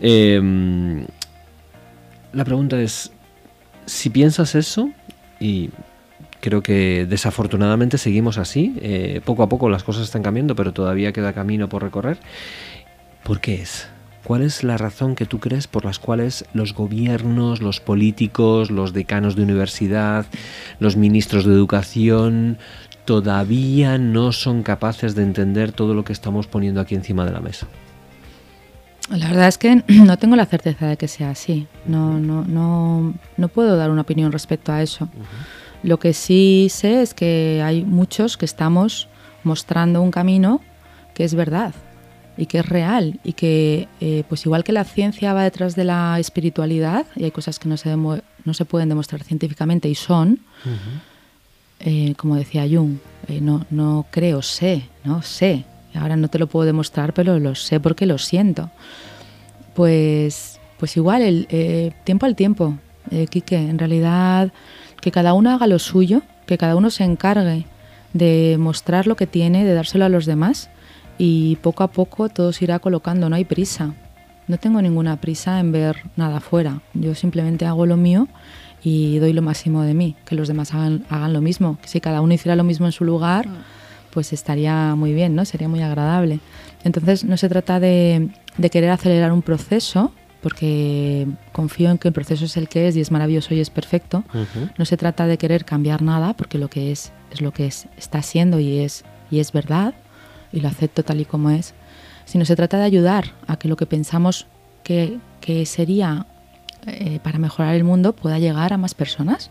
Em, 0.00 1.06
la 2.32 2.44
pregunta 2.44 2.80
es, 2.80 3.12
si 3.86 4.10
piensas 4.10 4.56
eso, 4.56 4.90
y 5.38 5.70
creo 6.40 6.60
que 6.60 7.06
desafortunadamente 7.08 7.98
seguimos 7.98 8.36
así, 8.36 8.74
eh, 8.80 9.20
poco 9.24 9.44
a 9.44 9.48
poco 9.48 9.68
las 9.68 9.84
cosas 9.84 10.02
están 10.02 10.24
cambiando, 10.24 10.56
pero 10.56 10.72
todavía 10.72 11.12
queda 11.12 11.32
camino 11.32 11.68
por 11.68 11.84
recorrer, 11.84 12.18
¿por 13.22 13.40
qué 13.40 13.62
es? 13.62 13.88
¿Cuál 14.26 14.42
es 14.42 14.64
la 14.64 14.76
razón 14.76 15.14
que 15.14 15.24
tú 15.24 15.38
crees 15.38 15.68
por 15.68 15.84
las 15.84 16.00
cuales 16.00 16.46
los 16.52 16.74
gobiernos, 16.74 17.62
los 17.62 17.78
políticos, 17.78 18.72
los 18.72 18.92
decanos 18.92 19.36
de 19.36 19.44
universidad, 19.44 20.26
los 20.80 20.96
ministros 20.96 21.44
de 21.44 21.52
educación 21.52 22.58
todavía 23.04 23.98
no 23.98 24.32
son 24.32 24.64
capaces 24.64 25.14
de 25.14 25.22
entender 25.22 25.70
todo 25.70 25.94
lo 25.94 26.02
que 26.02 26.12
estamos 26.12 26.48
poniendo 26.48 26.80
aquí 26.80 26.96
encima 26.96 27.24
de 27.24 27.30
la 27.30 27.38
mesa? 27.38 27.68
La 29.10 29.28
verdad 29.28 29.46
es 29.46 29.58
que 29.58 29.84
no 29.86 30.18
tengo 30.18 30.34
la 30.34 30.46
certeza 30.46 30.88
de 30.88 30.96
que 30.96 31.06
sea 31.06 31.30
así. 31.30 31.68
No, 31.86 32.18
no, 32.18 32.44
no, 32.44 33.14
no 33.36 33.46
puedo 33.46 33.76
dar 33.76 33.92
una 33.92 34.02
opinión 34.02 34.32
respecto 34.32 34.72
a 34.72 34.82
eso. 34.82 35.08
Lo 35.84 36.00
que 36.00 36.12
sí 36.12 36.66
sé 36.68 37.00
es 37.00 37.14
que 37.14 37.62
hay 37.64 37.84
muchos 37.84 38.36
que 38.36 38.44
estamos 38.44 39.06
mostrando 39.44 40.02
un 40.02 40.10
camino 40.10 40.62
que 41.14 41.22
es 41.22 41.36
verdad 41.36 41.72
y 42.36 42.46
que 42.46 42.58
es 42.58 42.68
real 42.68 43.18
y 43.24 43.32
que, 43.32 43.88
eh, 44.00 44.24
pues 44.28 44.44
igual 44.44 44.64
que 44.64 44.72
la 44.72 44.84
ciencia 44.84 45.32
va 45.32 45.42
detrás 45.44 45.74
de 45.74 45.84
la 45.84 46.18
espiritualidad 46.18 47.06
y 47.16 47.24
hay 47.24 47.30
cosas 47.30 47.58
que 47.58 47.68
no 47.68 47.76
se, 47.76 47.96
no 47.96 48.54
se 48.54 48.64
pueden 48.64 48.88
demostrar 48.88 49.22
científicamente 49.22 49.88
y 49.88 49.94
son, 49.94 50.40
eh, 51.80 52.14
como 52.16 52.36
decía 52.36 52.66
Jung, 52.70 52.98
eh, 53.28 53.40
no, 53.40 53.66
no 53.70 54.06
creo, 54.10 54.42
sé, 54.42 54.88
no 55.04 55.22
sé. 55.22 55.64
Ahora 55.94 56.16
no 56.16 56.28
te 56.28 56.38
lo 56.38 56.46
puedo 56.46 56.66
demostrar, 56.66 57.14
pero 57.14 57.38
lo 57.38 57.54
sé 57.54 57.80
porque 57.80 58.04
lo 58.04 58.18
siento. 58.18 58.70
Pues, 59.74 60.60
pues 60.78 60.94
igual, 60.98 61.22
el 61.22 61.94
tiempo 62.04 62.26
al 62.26 62.36
tiempo, 62.36 62.78
Quique. 63.30 63.56
En 63.56 63.78
realidad, 63.78 64.52
que 65.00 65.10
cada 65.10 65.32
uno 65.32 65.50
haga 65.50 65.66
lo 65.66 65.78
suyo, 65.78 66.20
que 66.46 66.58
cada 66.58 66.76
uno 66.76 66.90
se 66.90 67.04
encargue 67.04 67.64
de 68.12 68.56
mostrar 68.58 69.06
lo 69.06 69.16
que 69.16 69.26
tiene, 69.26 69.64
de 69.64 69.72
dárselo 69.72 70.04
a 70.04 70.10
los 70.10 70.26
demás 70.26 70.68
y 71.18 71.56
poco 71.56 71.82
a 71.82 71.88
poco 71.88 72.28
todo 72.28 72.52
se 72.52 72.64
irá 72.64 72.78
colocando, 72.78 73.28
no 73.28 73.36
hay 73.36 73.44
prisa. 73.44 73.94
No 74.48 74.58
tengo 74.58 74.80
ninguna 74.80 75.16
prisa 75.16 75.58
en 75.58 75.72
ver 75.72 76.02
nada 76.14 76.36
afuera. 76.36 76.80
Yo 76.94 77.14
simplemente 77.14 77.66
hago 77.66 77.84
lo 77.84 77.96
mío 77.96 78.28
y 78.82 79.18
doy 79.18 79.32
lo 79.32 79.42
máximo 79.42 79.82
de 79.82 79.94
mí, 79.94 80.14
que 80.24 80.36
los 80.36 80.46
demás 80.46 80.72
hagan, 80.72 81.04
hagan 81.10 81.32
lo 81.32 81.40
mismo. 81.40 81.78
Si 81.84 82.00
cada 82.00 82.20
uno 82.20 82.34
hiciera 82.34 82.54
lo 82.54 82.62
mismo 82.62 82.86
en 82.86 82.92
su 82.92 83.04
lugar, 83.04 83.48
pues 84.12 84.32
estaría 84.32 84.94
muy 84.94 85.12
bien, 85.12 85.34
¿no? 85.34 85.44
Sería 85.44 85.68
muy 85.68 85.82
agradable. 85.82 86.38
Entonces 86.84 87.24
no 87.24 87.36
se 87.36 87.48
trata 87.48 87.80
de, 87.80 88.28
de 88.56 88.70
querer 88.70 88.90
acelerar 88.90 89.32
un 89.32 89.42
proceso, 89.42 90.12
porque 90.40 91.26
confío 91.50 91.90
en 91.90 91.98
que 91.98 92.06
el 92.06 92.14
proceso 92.14 92.44
es 92.44 92.56
el 92.56 92.68
que 92.68 92.86
es 92.86 92.96
y 92.96 93.00
es 93.00 93.10
maravilloso 93.10 93.52
y 93.52 93.60
es 93.60 93.70
perfecto. 93.70 94.22
No 94.78 94.84
se 94.84 94.96
trata 94.96 95.26
de 95.26 95.38
querer 95.38 95.64
cambiar 95.64 96.02
nada, 96.02 96.34
porque 96.34 96.58
lo 96.58 96.68
que 96.68 96.92
es 96.92 97.12
es 97.32 97.40
lo 97.40 97.52
que 97.52 97.66
es, 97.66 97.88
está 97.96 98.22
siendo 98.22 98.60
y 98.60 98.78
es, 98.78 99.04
y 99.30 99.40
es 99.40 99.52
verdad, 99.52 99.94
y 100.56 100.60
lo 100.60 100.68
acepto 100.68 101.04
tal 101.04 101.20
y 101.20 101.26
como 101.26 101.50
es. 101.50 101.74
sino 102.24 102.44
se 102.44 102.56
trata 102.56 102.78
de 102.78 102.84
ayudar 102.84 103.34
a 103.46 103.56
que 103.56 103.68
lo 103.68 103.76
que 103.76 103.86
pensamos 103.86 104.46
que, 104.82 105.18
que 105.40 105.66
sería 105.66 106.26
eh, 106.86 107.20
para 107.22 107.38
mejorar 107.38 107.74
el 107.74 107.84
mundo 107.84 108.14
pueda 108.14 108.38
llegar 108.38 108.72
a 108.72 108.78
más 108.78 108.94
personas, 108.94 109.50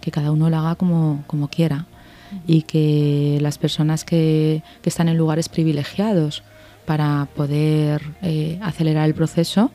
que 0.00 0.10
cada 0.10 0.30
uno 0.30 0.50
lo 0.50 0.58
haga 0.58 0.74
como, 0.74 1.24
como 1.26 1.48
quiera 1.48 1.86
y 2.46 2.62
que 2.62 3.38
las 3.40 3.58
personas 3.58 4.04
que, 4.04 4.62
que, 4.80 4.88
están 4.88 5.08
en 5.08 5.18
lugares 5.18 5.48
privilegiados 5.48 6.42
para 6.86 7.28
poder 7.34 8.02
eh, 8.22 8.58
acelerar 8.62 9.06
el 9.06 9.14
proceso, 9.14 9.70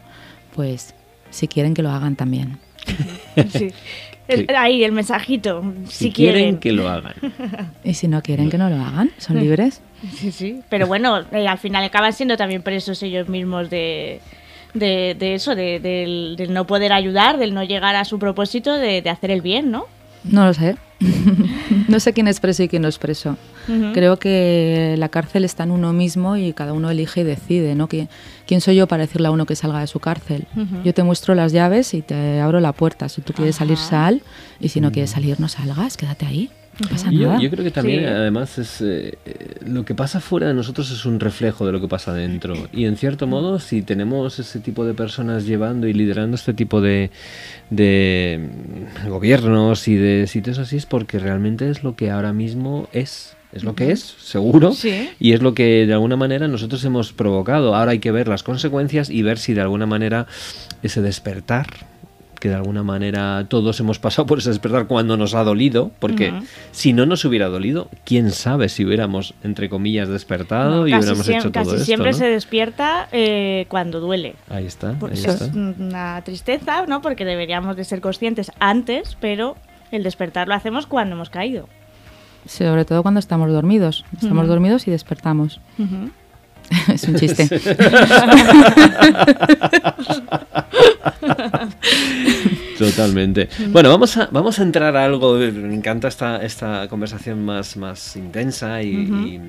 pues 0.56 0.96
si 1.30 1.48
quieren 1.48 1.74
que 1.74 1.84
lo 1.84 1.92
hagan 1.92 2.16
también. 2.16 2.60
Sí. 3.52 3.74
El- 4.28 4.48
ahí, 4.56 4.84
el 4.84 4.92
mensajito. 4.92 5.64
Si, 5.88 6.06
Si 6.06 6.12
quieren 6.12 6.58
que 6.58 6.72
lo 6.74 6.90
hagan. 6.90 7.14
Y 7.84 7.94
si 7.94 8.08
no 8.08 8.22
quieren 8.22 8.50
que 8.50 8.58
no 8.58 8.70
lo 8.70 8.76
hagan, 8.76 9.12
son 9.18 9.40
libres. 9.40 9.82
Sí, 10.16 10.32
sí. 10.32 10.60
Pero 10.70 10.86
bueno, 10.88 11.20
eh, 11.32 11.48
al 11.48 11.58
final 11.58 11.84
acaban 11.84 12.14
siendo 12.14 12.36
también 12.38 12.62
presos 12.62 13.02
ellos 13.04 13.30
mismos 13.30 13.70
de, 13.70 14.20
de, 14.74 15.16
de 15.18 15.34
eso, 15.34 15.56
de, 15.56 15.80
del, 15.80 16.36
del 16.38 16.54
no 16.54 16.68
poder 16.68 16.92
ayudar, 16.94 17.38
del 17.38 17.54
no 17.54 17.64
llegar 17.64 17.96
a 17.96 18.06
su 18.06 18.20
propósito 18.20 18.74
de, 18.78 19.02
de 19.02 19.10
hacer 19.10 19.32
el 19.32 19.42
bien, 19.42 19.72
¿no? 19.72 19.86
No 20.24 20.46
lo 20.46 20.54
sé. 20.54 20.76
no 21.88 22.00
sé 22.00 22.14
quién 22.14 22.28
es 22.28 22.40
preso 22.40 22.64
y 22.64 22.68
quién 22.68 22.82
no 22.82 22.88
es 22.88 22.98
preso. 22.98 23.38
Creo 23.94 24.18
que 24.18 24.96
la 24.98 25.10
cárcel 25.10 25.44
está 25.46 25.64
en 25.64 25.72
uno 25.72 25.92
mismo 25.94 26.38
y 26.38 26.54
cada 26.54 26.74
uno 26.74 26.90
elige 26.90 27.22
y 27.22 27.24
decide, 27.24 27.76
¿no? 27.76 27.88
¿Qui- 27.90 28.08
¿Quién 28.46 28.62
soy 28.62 28.76
yo 28.76 28.88
para 28.88 29.04
decirle 29.06 29.28
a 29.28 29.32
uno 29.32 29.46
que 29.46 29.56
salga 29.56 29.80
de 29.82 29.88
su 29.88 30.00
cárcel? 30.00 30.48
Yo 30.84 30.94
te 30.94 31.04
muestro 31.04 31.36
las 31.36 31.52
llaves 31.52 31.94
y 31.94 32.02
te 32.02 32.40
abro 32.40 32.60
la 32.60 32.72
puerta. 32.74 33.10
Si 33.10 33.22
tú 33.22 33.34
quieres 33.34 33.56
salir, 33.58 33.78
sal. 33.78 34.22
Y 34.60 34.70
si 34.70 34.80
no 34.82 34.92
quieres 34.92 35.12
salir, 35.12 35.40
no 35.40 35.48
salgas, 35.50 35.98
quédate 35.98 36.26
ahí. 36.26 36.50
No 36.82 36.90
pasa 36.90 37.12
Y 37.12 37.18
Yo, 37.20 37.50
creo 37.50 37.64
que 37.64 37.72
también, 37.72 38.02
Sí. 38.02 38.06
además, 38.06 38.58
es 38.58 38.82
eh, 38.82 39.18
eh, 39.26 39.56
lo 39.66 39.84
que 39.84 39.96
pasa 39.96 40.20
fuera 40.20 40.48
de 40.48 40.54
nosotros 40.54 40.92
es 40.92 41.06
un 41.06 41.20
reflejo 41.20 41.66
de 41.66 41.72
lo 41.72 41.82
que 41.82 41.88
pasa 41.88 42.14
dentro. 42.14 42.56
Y 42.72 42.86
en 42.86 42.98
cierto 42.98 43.26
modo, 43.28 43.60
si 43.60 43.82
tenemos 43.82 44.38
ese 44.40 44.60
tipo 44.60 44.86
de 44.86 44.94
personas 44.94 45.46
llevando 45.46 45.88
y 45.88 45.94
liderando 45.94 46.36
este 46.36 46.54
tipo 46.54 46.82
de, 46.82 47.10
de 47.70 48.50
gobiernos 49.08 49.88
y 49.88 49.96
de 49.96 50.28
sitios 50.28 50.60
así, 50.60 50.78
es 50.78 50.86
porque 50.86 51.20
realmente 51.20 51.70
es 51.70 51.84
lo 51.84 51.96
que 51.96 52.12
ahora 52.12 52.34
mismo 52.34 52.88
es. 52.92 53.34
Es 53.54 53.64
lo 53.64 53.76
que 53.76 53.92
es, 53.92 54.02
seguro. 54.02 54.74
Sí. 54.74 55.10
Y 55.20 55.32
es 55.32 55.42
lo 55.42 55.54
que 55.54 55.88
de 55.88 55.94
alguna 55.94 56.18
manera 56.18 56.48
nosotros 56.50 56.84
hemos 56.84 57.14
provocado. 57.14 57.76
Ahora 57.76 57.92
hay 57.92 58.00
que 58.00 58.12
ver 58.12 58.28
las 58.28 58.44
consecuencias 58.44 59.10
y 59.10 59.24
ver 59.24 59.40
si 59.40 59.54
de 59.54 59.62
alguna 59.62 59.86
manera 59.86 60.28
ese 60.84 61.02
despertar, 61.02 61.66
que 62.40 62.50
de 62.50 62.56
alguna 62.56 62.84
manera 62.84 63.46
todos 63.48 63.80
hemos 63.80 64.00
pasado 64.00 64.26
por 64.26 64.40
ese 64.40 64.50
despertar 64.50 64.88
cuando 64.88 65.18
nos 65.18 65.34
ha 65.34 65.44
dolido, 65.44 65.92
porque 66.00 66.34
si 66.72 66.94
no 66.94 67.06
nos 67.06 67.26
hubiera 67.26 67.48
dolido, 67.48 67.90
quién 68.06 68.32
sabe 68.32 68.70
si 68.70 68.86
hubiéramos, 68.86 69.34
entre 69.44 69.70
comillas, 69.70 70.10
despertado 70.10 70.88
y 70.88 70.92
casi 70.92 71.00
hubiéramos 71.06 71.30
hecho 71.30 71.52
todo 71.52 71.64
casi 71.64 71.76
esto. 71.76 71.86
siempre 71.86 72.12
¿no? 72.12 72.18
se 72.18 72.26
despierta 72.26 73.08
eh, 73.12 73.66
cuando 73.70 74.00
duele. 74.00 74.36
Ahí 74.50 74.66
está, 74.66 74.94
Por 74.94 75.12
ahí 75.12 75.18
eso 75.18 75.32
está. 75.32 75.46
es 75.46 75.54
una 75.54 76.22
tristeza, 76.24 76.86
¿no? 76.88 77.02
Porque 77.02 77.26
deberíamos 77.26 77.76
de 77.76 77.84
ser 77.84 78.02
conscientes 78.02 78.52
antes, 78.60 79.18
pero 79.20 79.56
el 79.92 80.04
despertar 80.04 80.48
lo 80.48 80.54
hacemos 80.54 80.88
cuando 80.88 81.16
hemos 81.16 81.30
caído. 81.30 81.68
Sobre 82.46 82.86
todo 82.86 83.02
cuando 83.02 83.20
estamos 83.20 83.52
dormidos. 83.52 84.06
Estamos 84.16 84.48
dormidos 84.48 84.88
y 84.88 84.92
despertamos. 84.92 85.60
es 86.94 87.04
un 87.04 87.16
chiste. 87.16 87.48
Totalmente. 92.78 93.50
Bueno, 93.70 93.90
vamos 93.90 94.16
a, 94.18 94.28
vamos 94.32 94.60
a 94.60 94.64
entrar 94.64 94.96
a 94.96 95.04
algo. 95.06 95.34
Me 95.36 95.74
encanta 95.74 96.08
esta, 96.08 96.38
esta 96.46 96.88
conversación 96.88 97.44
más, 97.44 97.76
más 97.76 98.16
intensa 98.16 98.84
y, 98.84 99.06
Ujú. 99.06 99.16
y- 99.16 99.42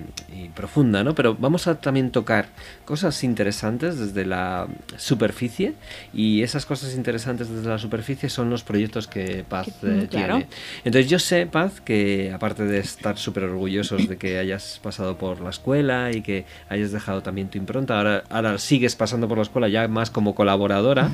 y 0.45 0.49
profunda, 0.55 1.05
¿no? 1.05 1.15
Pero 1.15 1.35
vamos 1.39 1.67
a 1.67 1.75
también 1.79 2.11
tocar 2.11 2.47
cosas 2.87 3.23
interesantes 3.25 3.99
desde 3.99 4.25
la 4.25 4.67
superficie. 4.97 5.75
Y 6.15 6.43
esas 6.43 6.65
cosas 6.65 6.95
interesantes 6.95 7.51
desde 7.51 7.69
la 7.69 7.79
superficie 7.79 8.31
son 8.31 8.49
los 8.51 8.63
proyectos 8.63 9.07
que 9.07 9.45
Paz 9.47 9.69
eh, 9.83 10.07
claro. 10.11 10.37
tiene. 10.37 10.47
Entonces, 10.85 11.11
yo 11.11 11.19
sé, 11.19 11.47
Paz, 11.47 11.81
que 11.83 12.33
aparte 12.35 12.65
de 12.65 12.79
estar 12.79 13.19
súper 13.19 13.45
orgullosos 13.45 14.09
de 14.09 14.17
que 14.17 14.39
hayas 14.39 14.81
pasado 14.83 15.19
por 15.19 15.41
la 15.43 15.51
escuela 15.51 16.11
y 16.13 16.23
que 16.23 16.47
hayas 16.71 16.93
dejado 16.93 17.08
también 17.23 17.49
tu 17.49 17.59
impronta, 17.59 17.97
ahora, 17.99 18.25
ahora 18.31 18.59
sigues 18.59 18.95
pasando 18.97 19.27
por 19.29 19.39
la 19.39 19.43
escuela 19.43 19.69
ya 19.69 19.89
más 19.89 20.11
como 20.11 20.35
colaboradora 20.35 21.11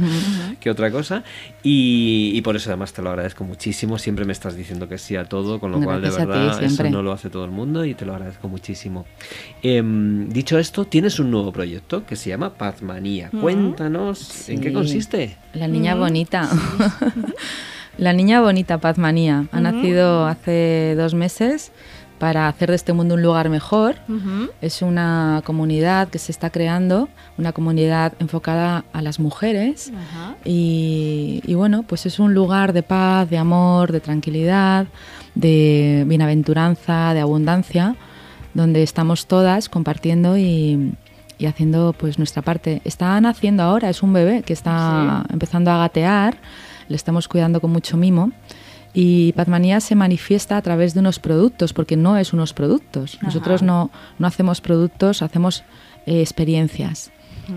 que 0.61 0.71
otra 0.71 0.91
cosa. 0.91 1.23
Y, 1.63 2.33
y 2.35 2.41
por 2.43 2.57
eso 2.57 2.71
además 2.71 2.93
te 2.93 3.03
lo 3.03 3.11
agradezco 3.11 3.45
muchísimo. 3.45 3.99
Siempre 3.99 4.25
me 4.25 4.33
estás 4.33 4.57
diciendo 4.57 4.89
que 4.89 4.99
sí 4.99 5.17
a 5.17 5.25
todo, 5.25 5.59
con 5.61 5.73
lo 5.73 5.81
cual 5.81 6.03
de 6.03 6.09
a 6.09 6.11
ti, 6.11 6.17
verdad 6.19 6.63
eso 6.63 6.85
no 6.91 7.03
lo 7.03 7.13
hace 7.13 7.31
todo 7.31 7.45
el 7.45 7.51
mundo 7.51 7.85
y 7.85 7.95
te 7.95 8.05
lo 8.05 8.13
agradezco 8.15 8.49
muchísimo. 8.49 9.07
Em, 9.63 10.29
dicho 10.29 10.59
esto, 10.59 10.85
tienes 10.85 11.19
un 11.19 11.31
nuevo 11.31 11.53
proyecto 11.53 12.05
que 12.05 12.17
se 12.17 12.31
llama 12.31 12.55
Pazmanía. 12.55 13.29
Ujú. 13.33 13.41
Cuéntanos 13.41 14.49
en 14.49 14.61
qué 14.61 14.69
Sí. 14.69 14.75
consiste. 14.75 15.37
La 15.55 15.69
niña 15.69 15.95
Mm. 15.95 15.99
bonita. 16.01 16.49
La 17.97 18.13
niña 18.13 18.41
bonita, 18.41 18.79
Pazmanía. 18.79 19.47
Ha 19.53 19.61
Ujú. 19.61 19.63
nacido 19.63 20.27
hace 20.27 20.95
dos 20.97 21.15
meses 21.15 21.71
para 22.19 22.49
hacer 22.49 22.71
de 22.71 22.77
este 22.77 22.93
mundo 22.93 23.15
un 23.15 23.23
lugar 23.23 23.49
mejor. 23.49 23.97
Es 24.61 24.83
una 24.83 25.43
comunidad 25.45 26.09
que 26.09 26.19
se 26.19 26.33
está 26.33 26.51
creando, 26.51 27.09
una 27.39 27.53
comunidad 27.53 28.15
enfocada 28.19 28.85
a 28.93 29.03
las 29.03 29.19
mujeres. 29.19 29.93
Y, 30.45 31.43
y 31.45 31.55
bueno, 31.55 31.83
pues 31.83 32.07
es 32.07 32.19
un 32.19 32.35
lugar 32.35 32.73
de 32.73 32.83
paz, 32.83 33.29
de 33.29 33.39
amor, 33.39 33.93
de 33.93 34.01
tranquilidad, 34.01 34.87
de 35.35 36.05
bienaventuranza, 36.07 37.15
de 37.15 37.21
abundancia, 37.21 37.97
donde 38.55 38.83
estamos 38.83 39.27
todas 39.27 39.69
compartiendo 39.69 40.39
y, 40.39 40.95
y 41.39 41.47
haciendo 41.47 41.95
pues 41.99 42.19
nuestra 42.19 42.43
parte. 42.43 42.81
Está 42.85 43.21
naciendo 43.21 43.63
ahora, 43.63 43.91
es 43.91 44.03
un 44.03 44.13
bebé 44.13 44.43
que 44.43 44.53
está 44.53 45.25
empezando 45.33 45.71
a 45.71 45.79
gatear, 45.79 46.37
le 46.89 46.97
estamos 46.97 47.29
cuidando 47.29 47.61
con 47.61 47.73
mucho 47.73 47.97
mimo. 47.97 48.33
Y 48.95 49.33
Pazmanía 49.33 49.81
se 49.81 49.97
manifiesta 49.97 50.57
a 50.57 50.63
través 50.63 50.95
de 50.95 51.01
unos 51.01 51.19
productos, 51.19 51.73
porque 51.73 51.97
no 51.97 52.17
es 52.17 52.33
unos 52.33 52.53
productos. 52.55 53.17
Ajá. 53.17 53.27
Nosotros 53.27 53.63
no, 53.63 53.91
no 54.21 54.27
hacemos 54.27 54.61
productos, 54.61 55.21
hacemos 55.21 55.65
eh, 56.07 56.21
experiencias. 56.21 57.11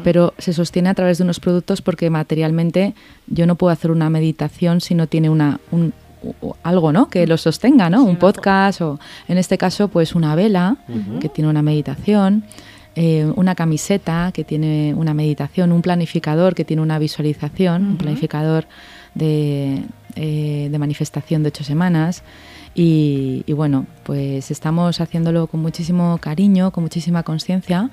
Pero 0.04 0.34
se 0.38 0.52
sostiene 0.52 0.90
a 0.90 0.94
través 0.94 1.18
de 1.18 1.24
unos 1.24 1.40
productos 1.40 1.82
porque 1.82 2.10
materialmente 2.10 2.94
yo 3.28 3.48
no 3.48 3.56
puedo 3.56 3.72
hacer 3.72 3.90
una 3.90 4.10
meditación 4.10 4.82
si 4.82 4.96
no 4.96 5.08
tiene 5.08 5.30
una 5.30 5.62
un- 5.72 5.94
algo 6.64 6.92
no 6.92 7.08
que 7.08 7.26
lo 7.26 7.38
sostenga 7.38 7.90
no 7.90 8.04
Sí, 8.04 8.10
un 8.10 8.18
podcast 8.18 8.82
o 8.82 9.00
en 9.30 9.38
este 9.38 9.58
caso 9.58 9.88
pues 9.88 10.14
una 10.14 10.36
vela 10.36 10.76
que 11.22 11.30
tiene 11.30 11.50
una 11.50 11.62
meditación 11.62 12.44
eh, 12.98 13.32
una 13.38 13.56
camiseta 13.56 14.32
que 14.34 14.44
tiene 14.44 14.94
una 14.94 15.14
meditación 15.14 15.72
un 15.72 15.82
planificador 15.82 16.54
que 16.54 16.66
tiene 16.66 16.82
una 16.82 17.00
visualización 17.00 17.86
un 17.92 17.98
planificador 17.98 18.66
de, 19.14 19.84
eh, 20.18 20.68
de 20.72 20.80
manifestación 20.80 21.44
de 21.44 21.50
ocho 21.50 21.64
semanas 21.64 22.24
y, 22.76 23.44
bueno 23.54 23.86
pues 24.04 24.52
estamos 24.52 25.00
haciéndolo 25.00 25.48
con 25.48 25.62
muchísimo 25.62 26.18
cariño 26.20 26.72
con 26.72 26.84
muchísima 26.84 27.24
conciencia 27.24 27.90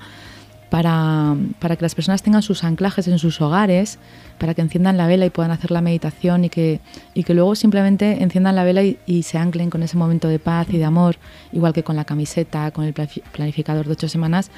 para, 0.69 1.35
para 1.59 1.75
que 1.75 1.83
las 1.83 1.95
personas 1.95 2.23
tengan 2.23 2.41
sus 2.41 2.63
anclajes 2.63 3.07
en 3.07 3.19
sus 3.19 3.39
hogares, 3.39 3.99
para 4.37 4.53
que 4.53 4.61
enciendan 4.61 4.97
la 4.97 5.07
vela 5.07 5.25
y 5.25 5.29
puedan 5.29 5.51
hacer 5.51 5.71
la 5.71 5.81
meditación 5.81 6.43
y 6.43 6.49
que, 6.49 6.81
y 7.13 7.23
que 7.23 7.33
luego 7.33 7.55
simplemente 7.55 8.23
enciendan 8.23 8.55
la 8.55 8.63
vela 8.63 8.83
y, 8.83 9.23
se 9.23 9.37
anclen 9.37 9.69
con 9.69 9.83
ese 9.83 9.95
momento 9.95 10.27
de 10.27 10.39
paz 10.39 10.67
y 10.69 10.77
de 10.77 10.85
amor, 10.85 11.17
igual 11.53 11.71
que 11.71 11.83
con 11.83 11.95
la 11.95 12.03
camiseta, 12.03 12.71
con 12.71 12.83
el 12.83 12.93
planificador 12.93 13.85
de 13.85 13.93
ocho 13.93 14.09
semanas. 14.09 14.51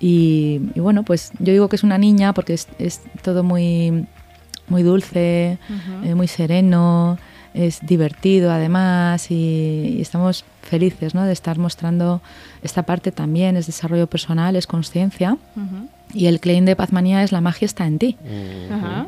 Y, 0.00 0.58
bueno, 0.76 1.02
pues 1.02 1.32
yo 1.38 1.52
digo 1.52 1.68
que 1.68 1.76
es 1.76 1.82
una 1.82 1.98
niña 1.98 2.32
porque 2.32 2.54
es 2.54 3.02
todo 3.22 3.42
muy, 3.42 4.06
muy 4.68 4.82
dulce, 4.82 5.58
eh, 6.04 6.14
muy 6.14 6.28
sereno, 6.28 7.18
es 7.54 7.80
divertido 7.84 8.50
además 8.50 9.30
y, 9.30 9.96
y 9.96 10.00
estamos 10.00 10.44
felices 10.62 11.14
¿no? 11.14 11.24
de 11.24 11.32
estar 11.32 11.58
mostrando 11.58 12.20
esta 12.62 12.82
parte 12.84 13.10
también, 13.10 13.56
es 13.56 13.66
desarrollo 13.66 14.06
personal, 14.06 14.54
es 14.56 14.66
conciencia 14.66 15.36
y 16.12 16.26
el 16.26 16.40
claim 16.40 16.64
de 16.64 16.76
Pazmanía 16.76 17.22
es 17.22 17.32
la 17.32 17.40
magia 17.40 17.66
está 17.66 17.86
en 17.86 17.98
ti. 17.98 18.16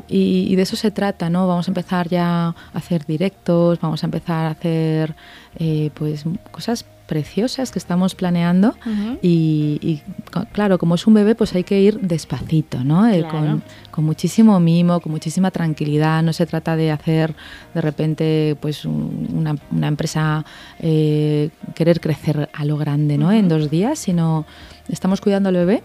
Y 0.07 0.55
de 0.55 0.61
eso 0.61 0.75
se 0.75 0.91
trata, 0.91 1.29
¿no? 1.29 1.47
Vamos 1.47 1.67
a 1.67 1.71
empezar 1.71 2.09
ya 2.09 2.47
a 2.47 2.55
hacer 2.73 3.05
directos, 3.05 3.79
vamos 3.79 4.03
a 4.03 4.07
empezar 4.07 4.45
a 4.45 4.51
hacer 4.51 5.15
eh, 5.57 5.89
pues 5.93 6.25
cosas 6.51 6.85
preciosas 7.15 7.71
que 7.71 7.79
estamos 7.79 8.15
planeando 8.15 8.73
y, 9.21 9.77
y, 9.81 10.01
claro, 10.53 10.77
como 10.77 10.95
es 10.95 11.05
un 11.07 11.13
bebé, 11.13 11.35
pues 11.35 11.53
hay 11.53 11.65
que 11.65 11.81
ir 11.81 11.99
despacito, 11.99 12.85
¿no? 12.85 13.05
Eh, 13.09 13.23
con, 13.29 13.63
con 13.91 14.03
muchísimo 14.05 14.57
mimo, 14.61 15.01
con 15.01 15.11
muchísima 15.11 15.51
tranquilidad. 15.51 16.23
No 16.23 16.31
se 16.31 16.45
trata 16.45 16.77
de 16.77 16.89
hacer 16.89 17.35
de 17.73 17.81
repente 17.81 18.55
pues 18.61 18.85
un- 18.85 19.27
una, 19.33 19.55
una 19.71 19.87
empresa 19.89 20.45
eh, 20.79 21.49
querer 21.75 21.99
crecer 21.99 22.49
a 22.53 22.63
lo 22.63 22.77
grande, 22.77 23.17
¿no? 23.17 23.29
En 23.33 23.49
dos 23.49 23.69
días, 23.69 23.99
sino 23.99 24.45
estamos 24.87 25.19
cuidando 25.19 25.49
al 25.49 25.55
bebé 25.55 25.83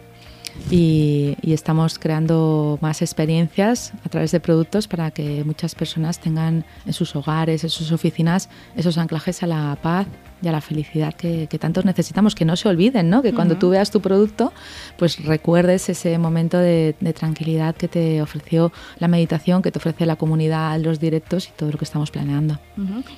y, 0.70 1.36
estamos 1.42 1.98
creando 1.98 2.78
más 2.82 3.02
experiencias 3.02 3.92
a 4.04 4.08
través 4.08 4.30
de 4.30 4.40
productos 4.40 4.88
para 4.88 5.10
que 5.10 5.42
muchas 5.44 5.74
personas 5.74 6.18
tengan 6.18 6.64
en 6.84 6.92
sus 6.92 7.16
hogares, 7.16 7.64
en 7.64 7.70
sus 7.70 7.92
oficinas, 7.92 8.48
esos 8.76 8.98
anclajes 8.98 9.42
a 9.42 9.46
la 9.46 9.78
paz 9.80 10.06
y 10.42 10.48
a 10.48 10.52
la 10.52 10.60
felicidad 10.60 11.14
que, 11.14 11.46
tantos 11.58 11.84
necesitamos, 11.84 12.34
que 12.34 12.44
no 12.44 12.56
se 12.56 12.68
olviden, 12.68 13.08
¿no? 13.08 13.22
que 13.22 13.32
cuando 13.32 13.56
tú 13.56 13.70
veas 13.70 13.90
tu 13.90 14.00
producto, 14.00 14.52
pues 14.98 15.24
recuerdes 15.24 15.88
ese 15.88 16.18
momento 16.18 16.58
de, 16.58 16.94
tranquilidad 17.14 17.74
que 17.74 17.88
te 17.88 18.20
ofreció 18.20 18.72
la 18.98 19.08
meditación, 19.08 19.62
que 19.62 19.70
te 19.70 19.78
ofrece 19.78 20.04
la 20.04 20.16
comunidad, 20.16 20.78
los 20.80 21.00
directos 21.00 21.48
y 21.48 21.52
todo 21.52 21.70
lo 21.72 21.78
que 21.78 21.84
estamos 21.84 22.10
planeando. 22.10 22.58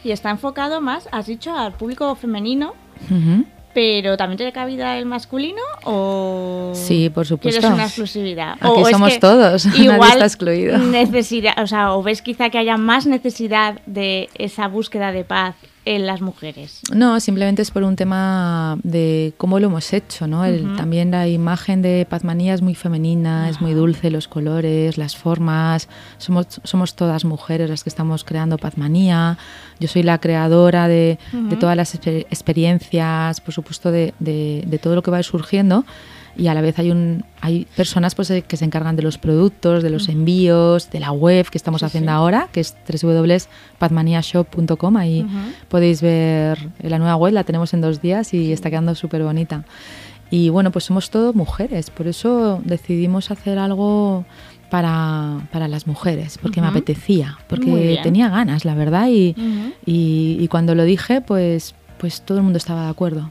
Y 0.05 0.13
está 0.13 0.31
enfocado 0.31 0.81
más, 0.81 1.09
has 1.11 1.27
dicho, 1.27 1.57
al 1.57 1.73
público 1.73 2.15
femenino. 2.15 2.75
Pero 3.79 4.17
también 4.17 4.39
tiene 4.39 4.51
cabida 4.51 4.99
el 4.99 5.07
masculino 5.07 5.63
o 5.85 6.73
sí, 6.75 7.11
por 7.11 7.25
supuesto. 7.25 7.61
¿Quieres 7.61 7.77
una 7.77 7.85
exclusividad? 7.85 8.55
Aquí 8.55 8.85
somos 8.91 9.21
todos, 9.21 9.67
igual 9.67 9.99
nadie 10.01 10.13
está 10.15 10.25
excluido. 10.25 10.79
Necesidad, 10.79 11.63
o 11.63 11.67
sea, 11.69 11.95
o 11.95 12.03
ves 12.03 12.21
quizá 12.21 12.51
que 12.51 12.59
haya 12.59 12.77
más 12.77 13.07
necesidad 13.07 13.81
de 13.87 14.31
esa 14.35 14.67
búsqueda 14.67 15.13
de 15.13 15.23
paz 15.23 15.55
en 15.85 16.07
las 16.07 16.21
mujeres? 16.21 16.81
No, 16.95 17.19
simplemente 17.21 17.63
es 17.63 17.71
por 17.71 17.83
un 17.83 17.97
tema 17.97 18.79
de 18.83 19.33
cómo 19.37 19.59
lo 19.59 19.69
hemos 19.69 19.93
hecho, 19.93 20.27
¿no? 20.27 20.43
También 20.77 21.11
la 21.11 21.29
imagen 21.29 21.83
de 21.83 22.07
Pazmanía 22.09 22.55
es 22.55 22.63
muy 22.63 22.75
femenina, 22.75 23.49
es 23.49 23.61
muy 23.61 23.73
dulce, 23.73 24.11
los 24.11 24.29
colores, 24.29 24.99
las 24.99 25.17
formas, 25.17 25.89
somos, 26.19 26.61
somos 26.65 26.95
todas 26.95 27.25
mujeres 27.25 27.71
las 27.71 27.83
que 27.85 27.89
estamos 27.89 28.25
creando 28.25 28.59
Pazmanía, 28.59 29.39
yo 29.81 29.89
soy 29.89 30.03
la 30.03 30.19
creadora 30.19 30.89
de, 30.89 31.19
todas 31.59 31.77
las 31.77 31.95
experiencias, 31.95 33.41
por 33.41 33.55
supuesto, 33.55 33.91
de, 33.91 34.13
de 34.19 34.79
todo 34.79 34.95
lo 34.95 35.03
que 35.03 35.11
va 35.11 35.23
surgiendo 35.23 35.85
y 36.39 36.47
a 36.47 36.55
la 36.55 36.63
vez 36.63 36.79
hay 36.79 36.91
un 36.91 37.25
hay 37.41 37.67
personas 37.77 38.15
pues 38.15 38.31
eh, 38.31 38.43
que 38.43 38.57
se 38.57 38.65
encargan 38.65 38.95
de 38.97 39.03
los 39.03 39.19
productos, 39.19 39.83
de 39.83 39.91
los 39.91 40.09
envíos, 40.09 40.89
de 40.91 41.01
la 41.01 41.11
web 41.13 41.51
que 41.51 41.59
estamos 41.59 41.83
haciendo 41.83 42.13
ahora, 42.13 42.49
que 42.53 42.61
es 42.61 42.77
www.padmaniashop.com, 43.03 44.97
ahí 44.97 45.27
podéis 45.69 46.01
ver 46.01 46.71
la 46.81 46.99
nueva 46.99 47.17
web, 47.17 47.35
la 47.35 47.45
tenemos 47.45 47.75
en 47.75 47.81
dos 47.81 48.01
días 48.01 48.33
y 48.33 48.53
está 48.53 48.71
quedando 48.71 48.95
súper 48.95 49.25
bonita. 49.25 49.65
Y 50.31 50.51
bueno, 50.51 50.71
pues 50.71 50.85
somos 50.85 51.11
todos 51.11 51.35
mujeres, 51.35 51.91
por 51.91 52.07
eso 52.07 52.61
decidimos 52.65 53.31
hacer 53.31 53.59
algo 53.59 54.25
para, 54.71 55.41
las 55.53 55.87
mujeres, 55.87 56.39
porque 56.39 56.61
me 56.61 56.67
apetecía, 56.69 57.39
porque 57.49 57.99
tenía 58.03 58.29
ganas, 58.29 58.65
la 58.65 58.75
verdad, 58.75 59.09
y, 59.09 59.35
y, 59.87 60.47
cuando 60.49 60.75
lo 60.75 60.85
dije, 60.85 61.21
pues 61.21 61.75
pues 61.99 62.23
todo 62.23 62.39
el 62.39 62.45
mundo 62.45 62.57
estaba 62.57 62.85
de 62.85 62.91
acuerdo. 62.91 63.31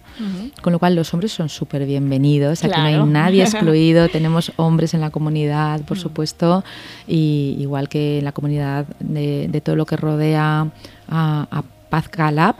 Con 0.62 0.74
lo 0.74 0.80
cual 0.80 0.96
los 0.96 1.14
hombres 1.14 1.32
son 1.32 1.50
súper 1.50 1.86
bienvenidos, 1.86 2.64
aquí 2.64 2.74
no 2.76 2.84
hay 2.84 3.04
nadie 3.04 3.44
excluido, 3.44 4.10
tenemos 4.10 4.52
hombres 4.58 4.94
en 4.94 5.02
la 5.02 5.10
comunidad, 5.10 5.82
por 5.82 5.98
mm. 5.98 6.02
supuesto, 6.02 6.64
y 7.08 7.56
igual 7.60 7.90
que 7.90 8.20
en 8.20 8.26
la 8.26 8.32
comunidad 8.32 8.86
de, 9.00 9.62
todo 9.64 9.76
lo 9.76 9.86
que 9.86 9.98
rodea 9.98 10.68
a, 11.10 11.48
a 11.52 11.64
Paz 11.90 12.10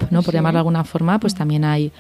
¿no? 0.10 0.24
por 0.24 0.34
llamarlo 0.34 0.58
de 0.58 0.62
alguna 0.62 0.84
forma, 0.84 1.20
pues 1.20 1.36
mm. 1.36 1.38
también 1.38 1.66
hay, 1.66 1.92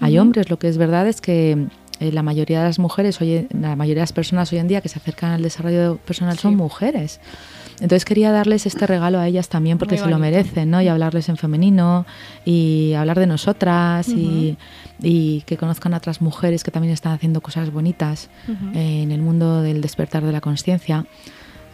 hay 0.00 0.18
hombres. 0.18 0.50
Lo 0.50 0.58
que 0.58 0.68
es 0.68 0.76
verdad 0.76 1.08
es 1.08 1.20
que 1.20 1.66
eh, 2.00 2.12
la 2.12 2.22
mayoría 2.22 2.60
de 2.60 2.66
las 2.66 2.78
mujeres, 2.78 3.20
hoy, 3.20 3.46
la 3.50 3.76
mayoría 3.76 4.00
de 4.00 4.02
las 4.02 4.12
personas 4.12 4.52
hoy 4.52 4.58
en 4.58 4.68
día 4.68 4.80
que 4.80 4.88
se 4.88 4.98
acercan 4.98 5.32
al 5.32 5.42
desarrollo 5.42 5.96
personal 5.98 6.38
son 6.38 6.56
mujeres. 6.56 7.20
Entonces 7.84 8.06
quería 8.06 8.32
darles 8.32 8.64
este 8.64 8.86
regalo 8.86 9.18
a 9.18 9.28
ellas 9.28 9.50
también 9.50 9.76
porque 9.76 9.98
se 9.98 10.06
lo 10.06 10.18
merecen, 10.18 10.70
¿no? 10.70 10.80
Y 10.80 10.88
hablarles 10.88 11.28
en 11.28 11.36
femenino 11.36 12.06
y 12.46 12.94
hablar 12.94 13.18
de 13.18 13.26
nosotras 13.26 14.08
y, 14.08 14.56
que 15.44 15.56
conozcan 15.58 15.92
a 15.92 15.98
otras 15.98 16.22
mujeres 16.22 16.64
que 16.64 16.70
también 16.70 16.94
están 16.94 17.12
haciendo 17.12 17.42
cosas 17.42 17.70
bonitas 17.70 18.30
en 18.72 19.12
el 19.12 19.20
mundo 19.20 19.60
del 19.60 19.82
despertar 19.82 20.24
de 20.24 20.32
la 20.32 20.40
conciencia. 20.40 21.04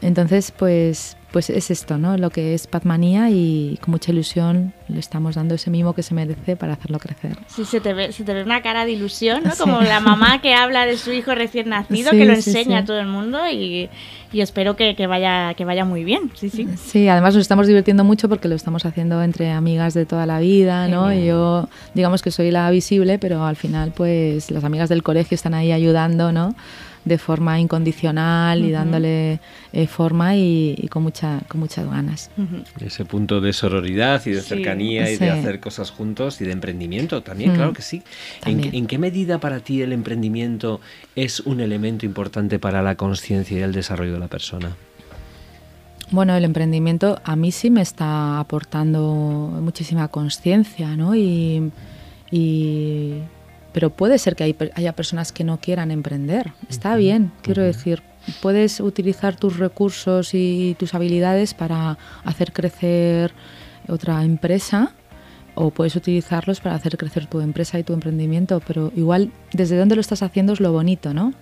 Entonces, 0.03 0.51
pues, 0.51 1.17
pues 1.33 1.49
es 1.51 1.71
esto, 1.71 1.99
¿no? 1.99 2.17
Lo 2.17 2.31
que 2.31 2.55
es 2.55 2.67
Pazmanía 2.67 3.31
y 3.31 3.79
con 3.81 3.93
mucha 3.93 4.11
ilusión 4.11 4.73
le 4.89 4.99
estamos 4.99 5.37
dando 5.37 5.55
ese 5.55 5.71
mimo 5.71 5.95
que 5.95 6.03
se 6.03 6.15
merece 6.15 6.57
para 6.57 6.73
hacerlo 6.73 6.99
crecer. 6.99 7.37
Sí, 7.47 7.65
se 7.65 7.81
te 7.81 7.95
ve, 7.95 8.13
se 8.13 8.25
te 8.25 8.35
ve 8.35 8.43
una 8.43 8.63
cara 8.63 8.85
de 8.85 8.93
ilusión, 8.93 9.45
¿no? 9.45 9.53
Como 9.57 9.81
la 9.81 10.01
mamá 10.01 10.41
que 10.41 10.55
habla 10.55 10.87
de 10.87 10.97
su 10.97 11.13
hijo 11.13 11.35
recién 11.35 11.69
nacido, 11.69 12.11
que 12.11 12.25
lo 12.25 12.33
enseña 12.33 12.79
a 12.79 12.85
todo 12.85 12.99
el 12.99 13.07
mundo 13.07 13.49
y, 13.49 13.89
y 14.33 14.41
espero 14.41 14.75
que, 14.75 14.97
que, 14.97 15.07
vaya, 15.07 15.55
que 15.55 15.65
vaya 15.65 15.85
muy 15.85 16.03
bien. 16.03 16.31
Sí, 16.35 16.51
sí. 16.51 16.69
Sí, 16.77 17.09
además 17.09 17.35
nos 17.35 17.43
estamos 17.43 17.67
divirtiendo 17.69 18.03
mucho 18.03 18.29
porque 18.29 18.49
lo 18.49 18.57
estamos 18.57 18.85
haciendo 18.85 19.23
entre 19.23 19.51
amigas 19.51 19.95
de 19.95 20.07
toda 20.07 20.27
la 20.27 20.41
vida, 20.41 20.89
¿no? 20.89 21.13
Y 21.13 21.27
yo, 21.27 21.69
digamos 21.95 22.23
que 22.23 22.31
soy 22.31 22.51
la 22.51 22.71
visible, 22.71 23.19
pero 23.19 23.45
al 23.45 23.57
final, 23.57 23.93
pues 23.97 24.51
las 24.51 24.65
amigas 24.65 24.89
del 24.89 25.03
colegio 25.03 25.35
están 25.37 25.55
ahí 25.55 25.71
ayudando, 25.71 26.33
¿no? 26.33 26.55
De 27.05 27.19
forma 27.19 27.59
incondicional 27.59 28.65
y 28.65 28.71
dándole 28.71 29.41
eh, 29.73 29.87
forma 29.87 30.37
y, 30.37 30.87
con, 30.91 31.03
mucha, 31.03 31.41
con 31.49 31.61
muchas 31.61 31.89
ganas. 31.89 32.31
Ese 32.81 33.05
punto 33.05 33.41
de 33.41 33.53
sororidad 33.53 34.23
y 34.27 34.33
de 34.33 34.43
cercanía 34.43 35.11
y 35.11 35.17
de 35.17 35.31
hacer 35.31 35.61
cosas 35.61 35.91
juntos 35.91 36.41
y 36.41 36.45
de 36.45 36.53
emprendimiento 36.53 37.23
también, 37.23 37.55
claro 37.55 37.73
que 37.73 37.83
sí. 37.83 38.03
¿En, 38.45 38.87
qué 38.87 38.99
medida 38.99 39.39
para 39.39 39.61
ti 39.61 39.83
el 39.83 39.93
emprendimiento 39.93 40.81
es 41.17 41.41
un 41.41 41.61
elemento 41.61 42.07
importante 42.07 42.59
para 42.59 42.83
la 42.83 42.97
conciencia 42.97 43.59
y 43.59 43.63
el 43.63 43.73
desarrollo 43.73 44.15
de 44.15 44.19
la 44.19 44.29
persona? 44.29 44.77
Bueno, 46.11 46.35
el 46.35 46.45
emprendimiento 46.45 47.21
a 47.25 47.37
mí 47.37 47.53
sí 47.53 47.71
me 47.71 47.83
está 47.83 48.41
aportando 48.41 49.01
muchísima 49.63 50.09
conciencia, 50.09 50.97
¿no? 50.97 51.15
y 51.15 51.71
pero 53.73 53.91
puede 53.91 54.19
ser 54.19 54.37
que 54.37 54.57
haya 54.75 54.93
personas 54.95 55.33
que 55.33 55.45
no 55.45 55.61
quieran 55.61 55.91
emprender. 55.91 56.53
Está 56.69 56.97
bien, 56.97 57.33
quiero 57.43 57.63
decir, 57.63 58.03
puedes 58.43 58.81
utilizar 58.81 59.37
tus 59.37 59.59
recursos 59.59 60.35
y 60.35 60.77
tus 60.79 60.95
habilidades 60.95 61.55
para 61.55 61.99
hacer 62.25 62.53
crecer 62.53 63.33
otra 63.89 64.25
empresa 64.25 64.93
o 65.55 65.71
puedes 65.71 65.97
utilizarlos 65.97 66.61
para 66.61 66.75
hacer 66.75 66.97
crecer 66.97 67.27
tu 67.27 67.41
empresa 67.41 67.79
y 67.79 67.83
tu 67.83 67.93
emprendimiento, 67.93 68.63
pero 68.67 68.93
igual 68.97 69.31
desde 69.53 69.77
dónde 69.77 69.95
lo 69.95 70.01
estás 70.01 70.23
haciendo 70.23 70.53
es 70.53 70.61
lo 70.61 70.73
bonito, 70.73 71.13
¿no? 71.13 71.35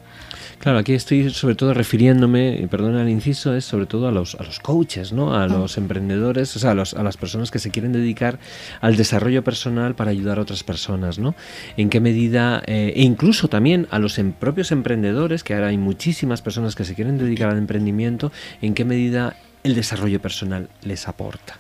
Claro, 0.59 0.79
aquí 0.79 0.93
estoy 0.93 1.31
sobre 1.31 1.55
todo 1.55 1.73
refiriéndome, 1.73 2.59
y 2.61 2.67
perdona 2.67 3.03
el 3.03 3.09
inciso, 3.09 3.55
es 3.55 3.65
sobre 3.65 3.87
todo 3.87 4.09
a 4.09 4.11
los, 4.11 4.35
a 4.35 4.43
los 4.43 4.59
coaches, 4.59 5.13
¿no? 5.13 5.33
a 5.33 5.45
ah. 5.45 5.47
los 5.47 5.79
emprendedores, 5.79 6.55
o 6.57 6.59
sea, 6.59 6.73
a, 6.73 6.75
los, 6.75 6.95
a, 6.95 7.05
las 7.05 7.17
personas 7.17 7.53
que 7.53 7.61
se 7.61 7.71
quieren 7.71 7.93
dedicar 7.93 8.41
al 8.81 8.97
desarrollo 8.97 9.45
personal 9.45 9.95
para 9.95 10.11
ayudar 10.11 10.39
a 10.39 10.43
otras 10.43 10.65
personas. 10.65 11.21
¿no? 11.21 11.37
En 11.77 11.91
qué 11.91 12.01
medida, 12.01 12.61
eh, 12.67 12.93
e 12.97 13.03
incluso 13.03 13.47
también 13.47 13.87
a 13.93 14.01
los 14.01 14.19
em, 14.19 14.33
propios 14.33 14.73
emprendedores, 14.73 15.45
que 15.45 15.55
ahora 15.55 15.69
hay 15.69 15.79
muchísimas 15.79 16.43
personas 16.43 16.75
que 16.75 16.85
se 16.85 16.97
quieren 16.97 17.19
dedicar 17.19 17.51
al 17.51 17.59
emprendimiento, 17.59 18.33
en 18.61 18.75
qué 18.75 18.85
medida 18.85 19.37
el 19.63 19.77
desarrollo 19.77 20.21
personal 20.21 20.69
les 20.83 21.07
aporta. 21.07 21.55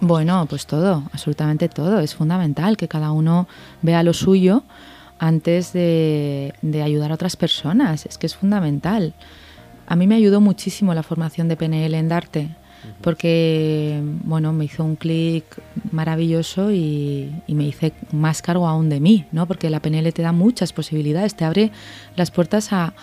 Bueno, 0.00 0.46
pues 0.48 0.66
todo, 0.66 1.02
absolutamente 1.12 1.68
todo. 1.68 1.98
Es 1.98 2.14
fundamental 2.14 2.76
que 2.76 2.86
cada 2.86 3.10
uno 3.10 3.48
vea 3.82 4.02
lo 4.04 4.12
suyo 4.12 4.62
antes 5.18 5.72
de, 5.72 6.52
ayudar 6.82 7.10
a 7.10 7.14
otras 7.14 7.36
personas. 7.36 8.06
Es 8.06 8.18
que 8.18 8.26
es 8.26 8.36
fundamental. 8.36 9.14
A 9.86 9.96
mí 9.96 10.06
me 10.06 10.16
ayudó 10.16 10.40
muchísimo 10.40 10.94
la 10.94 11.02
formación 11.02 11.48
de 11.48 11.56
PNL 11.56 11.94
en 11.94 12.08
Darte, 12.08 12.48
porque 13.02 14.00
bueno, 14.24 14.52
me 14.52 14.64
hizo 14.64 14.84
un 14.84 14.96
clic 14.96 15.44
maravilloso 15.92 16.72
y, 16.72 17.32
me 17.48 17.64
hice 17.64 17.92
más 18.12 18.42
cargo 18.42 18.68
aún 18.68 18.88
de 18.88 19.00
mí, 19.00 19.26
¿no? 19.32 19.46
porque 19.46 19.70
la 19.70 19.80
PNL 19.80 20.12
te 20.12 20.22
da 20.22 20.32
muchas 20.32 20.72
posibilidades, 20.72 21.36
te 21.36 21.44
abre 21.44 21.70
las 22.16 22.30
puertas 22.30 22.72
a, 22.72 22.94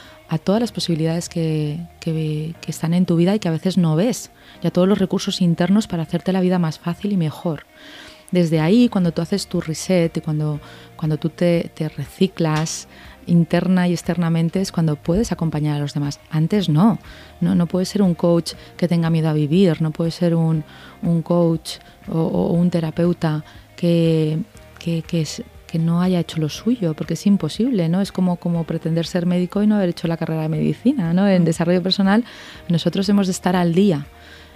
todas 0.44 0.60
las 0.60 0.72
posibilidades 0.72 1.30
que, 1.30 1.80
que, 2.00 2.56
están 2.68 2.96
en 2.96 3.06
tu 3.06 3.16
vida 3.16 3.36
y 3.36 3.40
que 3.40 3.50
a 3.50 3.52
veces 3.52 3.78
no 3.78 3.96
ves, 3.96 4.32
y 4.64 4.68
a 4.68 4.72
todos 4.72 4.88
los 4.88 4.98
recursos 4.98 5.42
internos 5.42 5.86
para 5.88 6.04
hacerte 6.04 6.34
la 6.34 6.42
vida 6.42 6.58
más 6.58 6.80
fácil 6.80 7.12
y 7.12 7.18
mejor 7.18 7.66
desde 8.34 8.60
ahí, 8.60 8.90
cuando 8.90 9.12
tú 9.12 9.22
haces 9.22 9.46
tu 9.46 9.62
reset 9.62 10.18
y 10.18 10.22
cuando, 10.22 10.60
cuando 10.96 11.18
tú 11.18 11.30
te, 11.30 11.72
reciclas 11.96 12.88
interna 13.28 13.88
y 13.88 13.94
externamente 13.94 14.60
es 14.60 14.72
cuando 14.72 14.96
puedes 14.96 15.32
acompañar 15.32 15.78
a 15.78 15.80
los 15.80 15.94
demás. 15.94 16.20
Antes 16.32 16.68
no. 16.68 16.98
No, 17.42 17.54
no 17.54 17.68
puedes 17.68 17.90
ser 17.90 18.02
un 18.02 18.16
coach 18.16 18.54
que 18.76 18.88
tenga 18.88 19.12
miedo 19.12 19.30
a 19.30 19.34
vivir, 19.34 19.84
no 19.84 19.92
puedes 19.92 20.16
ser 20.16 20.34
un, 20.34 20.64
coach 21.24 21.78
o, 22.12 22.48
un 22.54 22.72
terapeuta 22.72 23.46
que, 23.76 24.40
que, 24.80 25.04
que, 25.04 25.80
no 25.80 26.02
haya 26.02 26.20
hecho 26.20 26.40
lo 26.40 26.50
suyo, 26.50 26.96
porque 26.96 27.14
es 27.14 27.26
imposible, 27.28 27.90
¿no? 27.90 28.02
Es 28.02 28.12
como, 28.12 28.38
como 28.38 28.64
pretender 28.64 29.06
ser 29.06 29.26
médico 29.26 29.62
y 29.62 29.68
no 29.68 29.76
haber 29.76 29.90
hecho 29.90 30.08
la 30.08 30.18
carrera 30.18 30.44
de 30.44 30.50
medicina, 30.50 31.14
¿no? 31.14 31.28
En 31.28 31.44
mm. 31.44 31.46
desarrollo 31.46 31.84
personal 31.84 32.24
nosotros 32.68 33.08
hemos 33.10 33.28
de 33.28 33.32
estar 33.32 33.56
al 33.56 33.74
día 33.74 34.06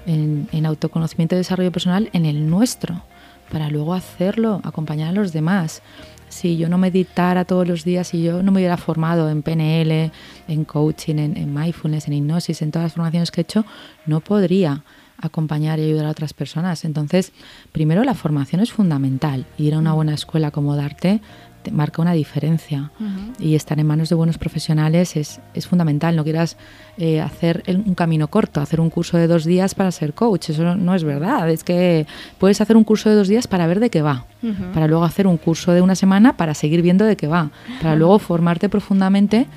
en, 0.07 0.47
en 0.51 0.65
autoconocimiento 0.65 1.35
y 1.35 1.39
desarrollo 1.39 1.71
personal 1.71 2.09
en 2.13 2.25
el 2.25 2.49
nuestro 2.49 3.03
para 3.51 3.69
luego 3.69 3.93
hacerlo, 3.93 4.61
acompañar 4.63 5.09
a 5.09 5.11
los 5.13 5.33
demás. 5.33 5.81
Si 6.29 6.57
yo 6.57 6.67
no 6.67 6.77
meditara 6.77 7.45
todos 7.45 7.67
los 7.67 7.83
días, 7.83 8.09
si 8.09 8.21
yo 8.21 8.43
no 8.43 8.51
me 8.51 8.59
hubiera 8.59 8.77
formado 8.77 9.29
en 9.29 9.41
PNL, 9.43 10.11
en 10.47 10.65
coaching, 10.65 11.15
en, 11.15 11.53
mindfulness, 11.53 12.07
en 12.07 12.13
hipnosis, 12.13 12.61
en 12.61 12.71
todas 12.71 12.87
las 12.87 12.93
formaciones 12.93 13.31
que 13.31 13.41
he 13.41 13.43
hecho, 13.43 13.65
no 14.05 14.19
podría 14.19 14.83
acompañar 15.19 15.79
y 15.79 15.83
ayudar 15.83 16.05
a 16.05 16.11
otras 16.11 16.33
personas. 16.33 16.85
Entonces, 16.85 17.31
primero 17.71 18.03
la 18.03 18.13
formación 18.13 18.61
es 18.61 18.71
fundamental. 18.71 19.45
Ir 19.57 19.73
a 19.73 19.79
una 19.79 19.93
buena 19.93 20.13
escuela 20.13 20.51
como 20.51 20.75
Darte 20.75 21.21
marca 21.71 22.01
una 22.01 22.13
diferencia. 22.13 22.91
Y 23.39 23.55
estar 23.55 23.79
en 23.79 23.87
manos 23.87 24.09
de 24.09 24.15
buenos 24.15 24.37
profesionales 24.37 25.15
es, 25.15 25.39
es 25.53 25.67
fundamental. 25.67 26.15
No 26.15 26.23
quieras 26.23 26.57
eh, 26.97 27.21
hacer 27.21 27.63
un 27.67 27.95
camino 27.95 28.27
corto, 28.27 28.61
hacer 28.61 28.79
un 28.81 28.89
curso 28.89 29.17
de 29.17 29.27
dos 29.27 29.45
días 29.45 29.75
para 29.75 29.91
ser 29.91 30.13
coach. 30.13 30.49
Eso 30.49 30.75
no 30.75 30.95
es 30.95 31.03
verdad. 31.03 31.49
Es 31.49 31.63
que 31.63 32.07
puedes 32.37 32.61
hacer 32.61 32.77
un 32.77 32.83
curso 32.83 33.09
de 33.09 33.15
dos 33.15 33.27
días 33.27 33.47
para 33.47 33.67
ver 33.67 33.79
de 33.79 33.89
qué 33.89 34.01
va, 34.01 34.25
para 34.73 34.87
luego 34.87 35.03
hacer 35.03 35.27
un 35.27 35.37
curso 35.37 35.71
de 35.73 35.81
una 35.81 35.95
semana 35.95 36.37
para 36.37 36.53
seguir 36.53 36.81
viendo 36.81 37.05
de 37.05 37.15
qué 37.15 37.27
va, 37.27 37.51
para 37.81 37.95
luego 37.95 38.19
formarte 38.19 38.69
profundamente 38.69 39.47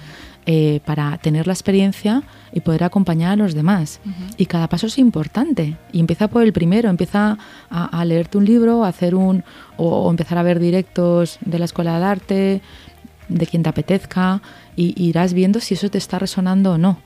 eh, 0.46 0.80
para 0.86 1.18
tener 1.18 1.46
la 1.46 1.52
experiencia 1.52 2.22
y 2.52 2.60
poder 2.60 2.84
acompañar 2.84 3.32
a 3.32 3.36
los 3.36 3.54
demás. 3.54 4.00
Y 4.38 4.46
cada 4.46 4.68
paso 4.68 4.86
es 4.86 4.98
importante. 4.98 5.76
Y 5.92 6.00
empieza 6.00 6.28
por 6.28 6.42
el 6.42 6.52
primero, 6.52 6.88
empieza 6.88 7.36
a, 7.68 8.04
leerte 8.04 8.38
un 8.38 8.46
libro, 8.46 8.84
a 8.84 8.88
hacer 8.88 9.14
un, 9.14 9.44
o, 9.76 10.10
empezar 10.10 10.38
a 10.38 10.42
ver 10.42 10.58
directos 10.58 11.38
de 11.42 11.58
la 11.58 11.66
escuela 11.66 11.98
de 11.98 12.04
arte, 12.04 12.62
de 13.28 13.46
quien 13.46 13.62
te 13.62 13.68
apetezca, 13.68 14.40
y, 14.76 14.94
irás 15.02 15.34
viendo 15.34 15.60
si 15.60 15.74
eso 15.74 15.90
te 15.90 15.98
está 15.98 16.18
resonando 16.18 16.72
o 16.72 16.78
no. 16.78 16.98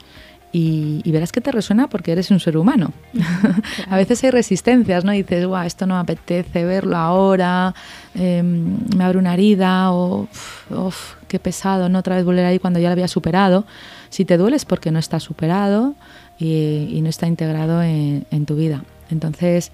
Y, 0.56 1.02
verás 1.10 1.32
que 1.32 1.40
te 1.40 1.50
resuena 1.50 1.88
porque 1.88 2.12
eres 2.12 2.30
un 2.30 2.38
ser 2.38 2.56
humano. 2.56 2.92
a 3.90 3.96
veces 3.96 4.22
hay 4.22 4.30
resistencias, 4.30 5.04
¿no? 5.04 5.12
Y 5.12 5.22
dices, 5.22 5.44
Guau, 5.46 5.66
esto 5.66 5.84
no 5.84 5.94
me 5.94 6.00
apetece 6.00 6.64
verlo 6.64 6.96
ahora, 6.96 7.74
em, 8.14 8.78
me 8.96 9.02
abre 9.02 9.18
una 9.18 9.34
herida, 9.34 9.90
o 9.90 10.28
uf, 10.70 11.14
qué 11.26 11.40
pesado, 11.40 11.88
¿no? 11.88 11.98
Otra 11.98 12.14
vez 12.14 12.24
volver 12.24 12.44
ahí 12.44 12.60
cuando 12.60 12.78
ya 12.78 12.86
lo 12.86 12.92
había 12.92 13.08
superado. 13.08 13.66
Si 14.10 14.24
te 14.24 14.36
duele 14.36 14.54
es 14.54 14.64
porque 14.64 14.92
no 14.92 15.00
está 15.00 15.18
superado 15.18 15.96
y, 16.38 17.00
no 17.02 17.08
está 17.08 17.26
integrado 17.26 17.82
en, 17.82 18.24
en 18.30 18.46
tu 18.46 18.54
vida. 18.54 18.84
Entonces, 19.10 19.72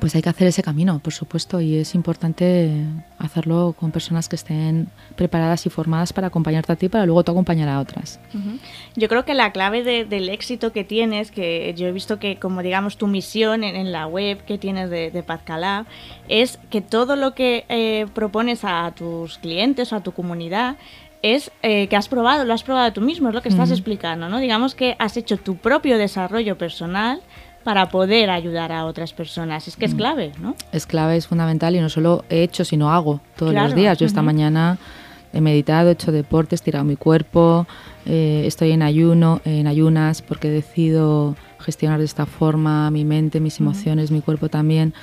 pues 0.00 0.14
hay 0.14 0.22
que 0.22 0.28
hacer 0.28 0.48
ese 0.48 0.62
camino, 0.62 0.98
por 0.98 1.12
supuesto, 1.12 1.60
y 1.60 1.76
es 1.76 1.94
importante 1.94 2.70
hacerlo 3.18 3.74
con 3.78 3.90
personas 3.90 4.28
que 4.28 4.36
estén 4.36 4.88
preparadas 5.16 5.66
y 5.66 5.70
formadas 5.70 6.12
para 6.12 6.28
acompañarte 6.28 6.72
a 6.72 6.76
ti, 6.76 6.88
para 6.88 7.06
luego 7.06 7.22
tú 7.24 7.32
acompañar 7.32 7.68
a 7.68 7.80
otras. 7.80 8.20
Yo 8.96 9.08
creo 9.08 9.24
que 9.24 9.34
la 9.34 9.52
clave 9.52 9.82
del 10.04 10.28
éxito 10.28 10.72
que 10.72 10.84
tienes, 10.84 11.30
que 11.30 11.74
yo 11.76 11.86
he 11.86 11.92
visto 11.92 12.18
que 12.18 12.38
como 12.38 12.62
digamos 12.62 12.96
tu 12.96 13.06
misión 13.06 13.64
en, 13.64 13.92
la 13.92 14.06
web 14.06 14.44
que 14.44 14.58
tienes 14.58 14.90
de, 14.90 15.10
de 15.10 15.22
Pazcalab, 15.22 15.86
es 16.28 16.58
que 16.70 16.80
todo 16.80 17.16
lo 17.16 17.34
que 17.34 17.64
eh, 17.68 18.06
propones 18.14 18.64
a 18.64 18.92
tus 18.94 19.38
clientes 19.38 19.92
o 19.92 19.96
a 19.96 20.02
tu 20.02 20.12
comunidad 20.12 20.76
es 21.24 21.50
eh, 21.62 21.88
que 21.88 21.96
has 21.96 22.08
probado, 22.08 22.44
lo 22.44 22.52
has 22.52 22.62
probado 22.62 22.92
tú 22.92 23.00
mismo, 23.00 23.28
es 23.28 23.34
lo 23.34 23.40
que 23.40 23.48
estás 23.48 23.70
explicando, 23.70 24.28
¿no? 24.28 24.40
Digamos 24.40 24.74
que 24.74 24.94
has 24.98 25.16
hecho 25.16 25.38
tu 25.38 25.56
propio 25.56 25.96
desarrollo 25.96 26.58
personal 26.58 27.22
para 27.64 27.88
poder 27.88 28.30
ayudar 28.30 28.70
a 28.70 28.84
otras 28.84 29.12
personas. 29.12 29.66
Es 29.66 29.76
que 29.76 29.86
es 29.86 29.94
mm. 29.94 29.96
clave, 29.96 30.32
¿no? 30.40 30.54
Es 30.70 30.86
clave, 30.86 31.16
es 31.16 31.26
fundamental 31.26 31.74
y 31.74 31.80
no 31.80 31.88
solo 31.88 32.24
he 32.28 32.42
hecho, 32.42 32.64
sino 32.64 32.92
hago 32.92 33.20
todos 33.36 33.54
los 33.54 33.74
días. 33.74 33.98
Yo 33.98 34.06
esta 34.06 34.22
mañana 34.22 34.78
he 35.32 35.40
meditado, 35.40 35.88
he 35.88 35.92
hecho 35.92 36.12
deportes, 36.12 36.60
he 36.60 36.64
tirado 36.64 36.84
mi 36.84 36.96
cuerpo, 36.96 37.66
eh, 38.06 38.44
estoy 38.46 38.72
en 38.72 38.82
ayuno, 38.82 39.40
en 39.44 39.66
ayunas 39.66 40.22
porque 40.22 40.50
decido 40.50 41.34
gestionar 41.58 41.98
de 41.98 42.04
esta 42.04 42.26
forma 42.26 42.90
mi 42.90 43.04
mente, 43.04 43.40
mis 43.40 43.58
emociones, 43.58 44.10
mi 44.10 44.20
cuerpo 44.20 44.48
también. 44.48 44.94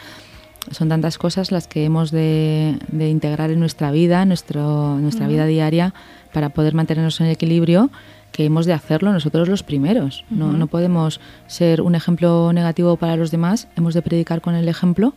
Son 0.69 0.87
tantas 0.87 1.17
cosas 1.17 1.51
las 1.51 1.67
que 1.67 1.85
hemos 1.85 2.11
de, 2.11 2.77
integrar 2.91 3.49
en 3.49 3.59
nuestra 3.59 3.89
vida, 3.91 4.23
nuestro, 4.25 4.99
nuestra 4.99 5.27
vida 5.27 5.47
diaria, 5.47 5.95
para 6.31 6.49
poder 6.49 6.75
mantenernos 6.75 7.19
en 7.19 7.27
equilibrio 7.27 7.89
que 8.31 8.45
hemos 8.45 8.65
de 8.65 8.73
hacerlo 8.73 9.11
nosotros 9.11 9.49
los 9.49 9.63
primeros. 9.63 10.23
no, 10.29 10.53
no, 10.53 10.67
podemos 10.67 11.19
ser 11.47 11.81
un 11.81 11.95
ejemplo 11.95 12.51
negativo 12.53 12.95
para 12.95 13.15
los 13.15 13.31
demás, 13.31 13.67
hemos 13.75 13.93
de 13.93 14.01
predicar 14.01 14.41
con 14.41 14.55
el 14.55 14.67
ejemplo 14.67 15.13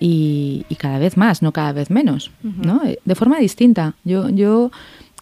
y, 0.00 0.64
cada 0.78 0.98
vez 0.98 1.16
más, 1.16 1.42
no 1.42 1.52
cada 1.52 1.72
vez 1.72 1.90
menos, 1.90 2.30
¿no? 2.42 2.84
Eh, 2.84 2.98
de 3.04 3.14
forma 3.14 3.38
distinta. 3.38 3.94
Yo, 4.04 4.28
yo, 4.28 4.70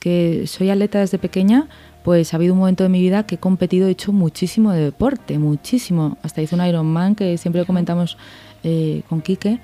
que 0.01 0.47
soy 0.47 0.71
atleta 0.71 1.01
desde 1.01 1.19
pequeña, 1.19 1.69
pues 2.05 2.33
ha 2.33 2.37
habido 2.37 2.53
un 2.53 2.61
momento 2.61 2.85
de 2.85 2.91
mi 2.91 3.01
vida 3.01 3.25
que 3.27 3.37
he 3.37 3.39
competido, 3.39 3.89
he 3.89 3.93
hecho 3.93 4.13
muchísimo 4.13 4.73
de 4.73 4.85
deporte, 4.85 5.39
muchísimo. 5.39 6.19
Hasta 6.23 6.43
hice 6.43 6.55
un 6.55 6.65
Ironman 6.65 7.15
que 7.15 7.39
siempre 7.39 7.65
comentamos 7.65 8.17
eh, 8.63 9.03
con 9.09 9.23
Quique. 9.23 9.61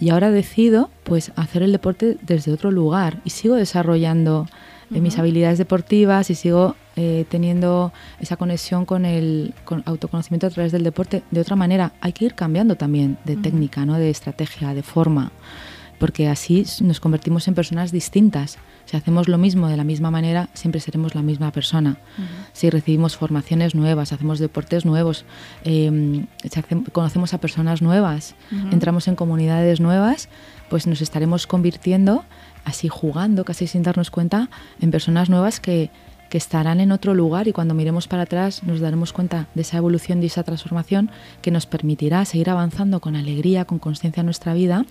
Y 0.00 0.10
ahora 0.10 0.30
decido 0.30 0.90
pues 1.04 1.30
hacer 1.36 1.62
el 1.62 1.70
deporte 1.70 2.16
desde 2.22 2.52
otro 2.52 2.70
lugar 2.72 3.20
y 3.24 3.30
sigo 3.30 3.54
desarrollando 3.54 4.46
de 4.90 5.00
mis 5.00 5.18
habilidades 5.18 5.58
deportivas 5.58 6.30
y 6.30 6.34
sigo 6.34 6.76
eh, 6.96 7.24
teniendo 7.28 7.92
esa 8.20 8.36
conexión 8.36 8.84
con 8.84 9.04
el 9.04 9.54
autoconocimiento 9.84 10.46
a 10.46 10.50
través 10.50 10.72
del 10.72 10.84
deporte 10.84 11.22
de 11.30 11.40
otra 11.40 11.56
manera. 11.56 11.92
Hay 12.00 12.12
que 12.12 12.24
ir 12.24 12.34
cambiando 12.34 12.76
también 12.76 13.18
de 13.24 13.36
técnica, 13.36 13.84
¿no? 13.84 13.94
de 13.94 14.10
estrategia, 14.10 14.74
de 14.74 14.82
forma, 14.82 15.32
porque 15.98 16.28
así 16.28 16.64
nos 16.82 17.00
convertimos 17.00 17.48
en 17.48 17.54
personas 17.54 17.90
distintas. 17.90 18.58
Si 18.84 18.96
hacemos 18.96 19.28
lo 19.28 19.38
mismo 19.38 19.68
de 19.68 19.76
la 19.76 19.84
misma 19.84 20.10
manera, 20.10 20.50
siempre 20.52 20.80
seremos 20.80 21.14
la 21.14 21.22
misma 21.22 21.50
persona. 21.50 21.96
Si 22.52 22.68
recibimos 22.68 23.16
formaciones 23.16 23.74
nuevas, 23.74 24.12
hacemos 24.12 24.38
deportes 24.38 24.84
nuevos, 24.84 25.24
em, 25.64 26.26
conocemos 26.92 27.32
a 27.32 27.38
personas 27.38 27.80
nuevas, 27.80 28.34
entramos 28.70 29.08
en 29.08 29.16
comunidades 29.16 29.80
nuevas, 29.80 30.28
pues 30.68 30.86
nos 30.86 31.02
estaremos 31.02 31.46
convirtiendo 31.46 32.24
así 32.64 32.88
jugando, 32.88 33.44
casi 33.44 33.66
sin 33.66 33.82
darnos 33.82 34.10
cuenta, 34.10 34.48
en 34.80 34.90
personas 34.90 35.28
nuevas 35.28 35.60
que, 35.60 35.90
que 36.34 36.38
estarán 36.38 36.80
en 36.80 36.90
otro 36.92 37.14
lugar 37.14 37.46
y 37.46 37.52
cuando 37.52 37.74
miremos 37.74 38.08
para 38.08 38.22
atrás 38.22 38.64
nos 38.64 38.80
daremos 38.80 39.12
cuenta 39.12 39.46
de 39.54 39.62
esa 39.62 39.76
evolución 39.76 40.22
y 40.22 40.26
esa 40.26 40.42
transformación 40.42 41.10
que 41.42 41.50
nos 41.50 41.66
permitirá 41.66 42.24
seguir 42.24 42.50
avanzando 42.50 43.00
con 43.00 43.14
alegría, 43.14 43.64
con 43.64 43.78
conciencia 43.78 44.20
en 44.20 44.26
nuestra 44.26 44.54
vida 44.54 44.84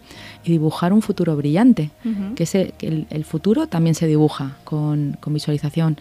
y 0.44 0.52
dibujar 0.52 0.94
un 0.94 1.02
futuro 1.02 1.36
brillante, 1.36 1.90
que, 2.36 2.44
ese, 2.44 2.74
que 2.78 3.06
el, 3.10 3.26
futuro 3.26 3.68
también 3.68 3.96
se 3.96 4.08
dibuja 4.08 4.56
con, 4.64 5.18
con 5.20 5.34
visualización 5.34 5.98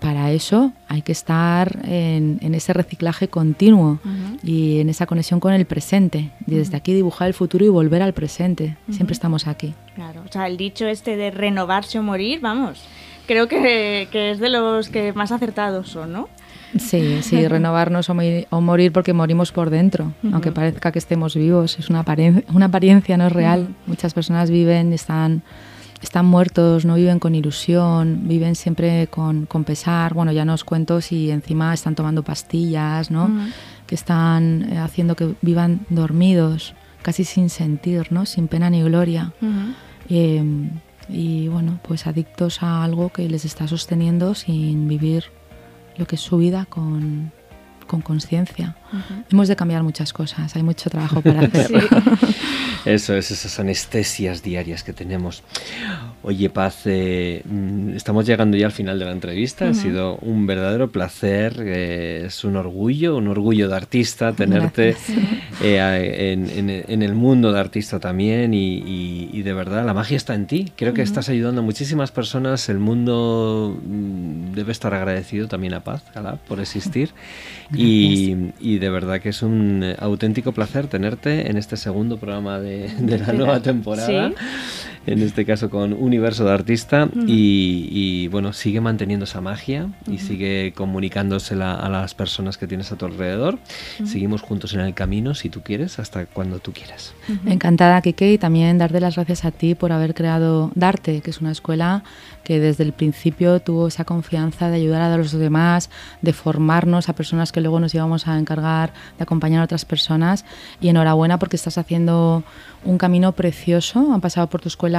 para 0.00 0.32
eso 0.32 0.72
hay 0.86 1.02
que 1.02 1.12
estar 1.12 1.80
en, 1.84 2.38
ese 2.54 2.72
reciclaje 2.72 3.28
continuo 3.28 3.98
y 4.42 4.80
en 4.80 4.88
esa 4.88 5.06
conexión 5.06 5.40
con 5.40 5.52
el 5.52 5.64
presente. 5.66 6.30
Y 6.46 6.54
desde 6.54 6.76
aquí 6.76 6.94
dibujar 6.94 7.28
el 7.28 7.34
futuro 7.34 7.64
y 7.64 7.68
volver 7.68 8.02
al 8.02 8.12
presente. 8.12 8.76
Siempre 8.90 9.12
estamos 9.12 9.46
aquí. 9.46 9.74
Claro, 9.94 10.22
o 10.26 10.32
sea, 10.32 10.46
el 10.46 10.56
dicho 10.56 10.86
este 10.86 11.16
de 11.16 11.30
renovarse 11.30 11.98
o 11.98 12.02
morir, 12.02 12.40
vamos, 12.40 12.84
creo 13.26 13.48
que, 13.48 14.08
es 14.12 14.38
de 14.38 14.48
los 14.48 14.88
que 14.88 15.12
más 15.12 15.32
acertados 15.32 15.88
son, 15.88 16.12
¿no? 16.12 16.28
Sí, 16.78 17.22
sí, 17.22 17.46
renovarnos 17.48 18.08
o, 18.10 18.60
morir, 18.60 18.92
porque 18.92 19.12
morimos 19.12 19.52
por 19.52 19.70
dentro, 19.70 20.12
aunque 20.32 20.52
parezca 20.52 20.92
que 20.92 20.98
estemos 20.98 21.34
vivos, 21.34 21.78
es 21.78 21.90
una, 21.90 22.00
apariencia, 22.00 22.44
una 22.52 22.66
apariencia 22.66 23.16
no 23.16 23.26
es 23.26 23.32
real. 23.32 23.68
Muchas 23.86 24.14
personas 24.14 24.50
viven, 24.50 24.92
están 24.92 25.42
están 26.02 26.26
muertos, 26.26 26.84
no 26.84 26.94
viven 26.94 27.18
con 27.18 27.34
ilusión, 27.34 28.28
viven 28.28 28.54
siempre 28.54 29.08
con, 29.08 29.46
con, 29.46 29.64
pesar. 29.64 30.14
Bueno, 30.14 30.32
ya 30.32 30.44
no 30.44 30.54
os 30.54 30.64
cuento 30.64 31.00
si 31.00 31.30
encima 31.30 31.74
están 31.74 31.94
tomando 31.94 32.22
pastillas, 32.22 33.10
¿no? 33.10 33.30
Que 33.86 33.94
están 33.94 34.68
eh, 34.70 34.78
haciendo 34.78 35.16
que 35.16 35.34
vivan 35.42 35.80
dormidos, 35.88 36.74
casi 37.02 37.24
sin 37.24 37.50
sentir, 37.50 38.12
¿no? 38.12 38.26
Sin 38.26 38.48
pena 38.48 38.70
ni 38.70 38.82
gloria. 38.82 39.32
Em, 40.08 40.70
y 41.08 41.48
bueno, 41.48 41.80
pues 41.82 42.06
adictos 42.06 42.62
a 42.62 42.84
algo 42.84 43.10
que 43.10 43.28
les 43.28 43.44
está 43.44 43.66
sosteniendo 43.66 44.34
sin 44.34 44.88
vivir 44.88 45.24
lo 45.96 46.06
que 46.06 46.16
es 46.16 46.22
su 46.22 46.38
vida 46.38 46.66
con, 46.66 47.32
Hemos 49.30 49.48
de 49.48 49.56
cambiar 49.56 49.82
muchas 49.82 50.12
cosas, 50.12 50.54
hay 50.56 50.62
mucho 50.62 50.90
trabajo 50.90 51.20
para 51.20 51.40
hacer. 51.46 51.88
Eso 52.84 53.14
es, 53.14 53.30
esas 53.30 53.58
anestesias 53.60 54.42
diarias 54.42 54.82
que 54.82 54.92
tenemos. 54.92 55.42
Oye, 56.22 56.50
Paz, 56.50 56.82
eh, 56.86 57.42
mm, 57.44 57.90
estamos 57.90 58.26
llegando 58.26 58.56
ya 58.56 58.66
al 58.66 58.72
final 58.72 58.98
de 58.98 59.04
la 59.04 59.12
entrevista. 59.12 59.68
Ha 59.68 59.74
sido 59.74 60.16
un 60.16 60.46
verdadero 60.46 60.90
placer, 60.90 61.54
eh, 61.58 62.24
es 62.26 62.44
un 62.44 62.56
orgullo, 62.56 63.16
un 63.16 63.28
orgullo 63.28 63.68
de 63.68 63.76
artista 63.76 64.32
tenerte 64.32 64.96
eh, 65.62 66.32
en, 66.88 67.02
el 67.02 67.14
mundo 67.14 67.52
de 67.52 67.60
artista 67.60 68.00
también 68.00 68.52
y, 68.54 69.42
de 69.42 69.52
verdad 69.52 69.86
la 69.86 69.94
magia 69.94 70.16
está 70.16 70.34
en 70.34 70.46
ti. 70.46 70.72
Creo 70.76 70.92
que 70.94 71.02
estás 71.02 71.28
ayudando 71.28 71.60
a 71.60 71.64
muchísimas 71.64 72.10
personas. 72.10 72.68
El 72.68 72.78
mundo 72.78 73.78
mm, 73.80 74.54
debe 74.54 74.72
estar 74.72 74.94
agradecido 74.94 75.46
también 75.46 75.74
a 75.74 75.84
Paz, 75.84 76.02
por 76.48 76.60
existir. 76.60 77.10
Y, 77.74 78.34
y, 78.60 78.77
de 78.78 78.90
verdad 78.90 79.20
que 79.20 79.30
es 79.30 79.42
un 79.42 79.94
auténtico 79.98 80.52
placer 80.52 80.86
tenerte 80.86 81.50
en 81.50 81.56
este 81.56 81.76
segundo 81.76 82.18
programa 82.18 82.58
de, 82.58 82.90
la 83.18 83.32
nueva 83.32 83.60
temporada. 83.62 84.32
En 85.08 85.22
este 85.22 85.46
caso 85.46 85.70
con 85.70 85.94
Universo 85.94 86.44
de 86.44 86.52
Artista. 86.52 87.08
y, 87.26 88.28
bueno, 88.28 88.52
sigue 88.52 88.80
manteniendo 88.80 89.24
esa 89.24 89.40
magia 89.40 89.88
y 90.06 90.18
sigue 90.18 90.72
comunicándosela 90.76 91.74
a 91.74 91.88
las 91.88 92.14
personas 92.14 92.58
que 92.58 92.66
tienes 92.66 92.92
a 92.92 92.96
tu 92.96 93.06
alrededor. 93.06 93.58
Seguimos 94.04 94.42
juntos 94.42 94.74
en 94.74 94.80
el 94.80 94.92
camino, 94.92 95.34
si 95.34 95.48
tú 95.48 95.62
quieres, 95.62 95.98
hasta 95.98 96.26
cuando 96.26 96.58
tú 96.58 96.72
quieras. 96.72 97.14
Encantada, 97.46 98.00
Kike, 98.02 98.32
y 98.32 98.38
también 98.38 98.76
darte 98.76 99.00
las 99.00 99.14
gracias 99.16 99.44
a 99.44 99.50
ti 99.50 99.74
por 99.74 99.92
haber 99.92 100.14
creado 100.14 100.70
Darte, 100.74 101.20
que 101.22 101.30
es 101.30 101.40
una 101.40 101.52
escuela 101.52 102.02
que 102.44 102.60
desde 102.60 102.84
el 102.84 102.92
principio 102.92 103.60
tuvo 103.60 103.88
esa 103.88 104.04
confianza 104.04 104.70
de 104.70 104.76
ayudar 104.76 105.02
a 105.02 105.16
los 105.16 105.32
demás, 105.32 105.90
de 106.22 106.32
formarnos 106.32 107.08
a 107.08 107.14
personas 107.14 107.52
que 107.52 107.60
luego 107.60 107.80
nos 107.80 107.94
íbamos 107.94 108.26
a 108.26 108.38
encargar 108.38 108.92
de 109.16 109.22
acompañar 109.22 109.60
a 109.60 109.64
otras 109.64 109.84
personas. 109.84 110.44
Y 110.80 110.88
enhorabuena 110.88 111.38
porque 111.38 111.56
estás 111.56 111.78
haciendo 111.78 112.44
un 112.84 112.98
camino 112.98 113.32
precioso. 113.32 114.12
Han 114.12 114.20
pasado 114.20 114.46
por 114.48 114.60
tu 114.60 114.68
escuela 114.68 114.97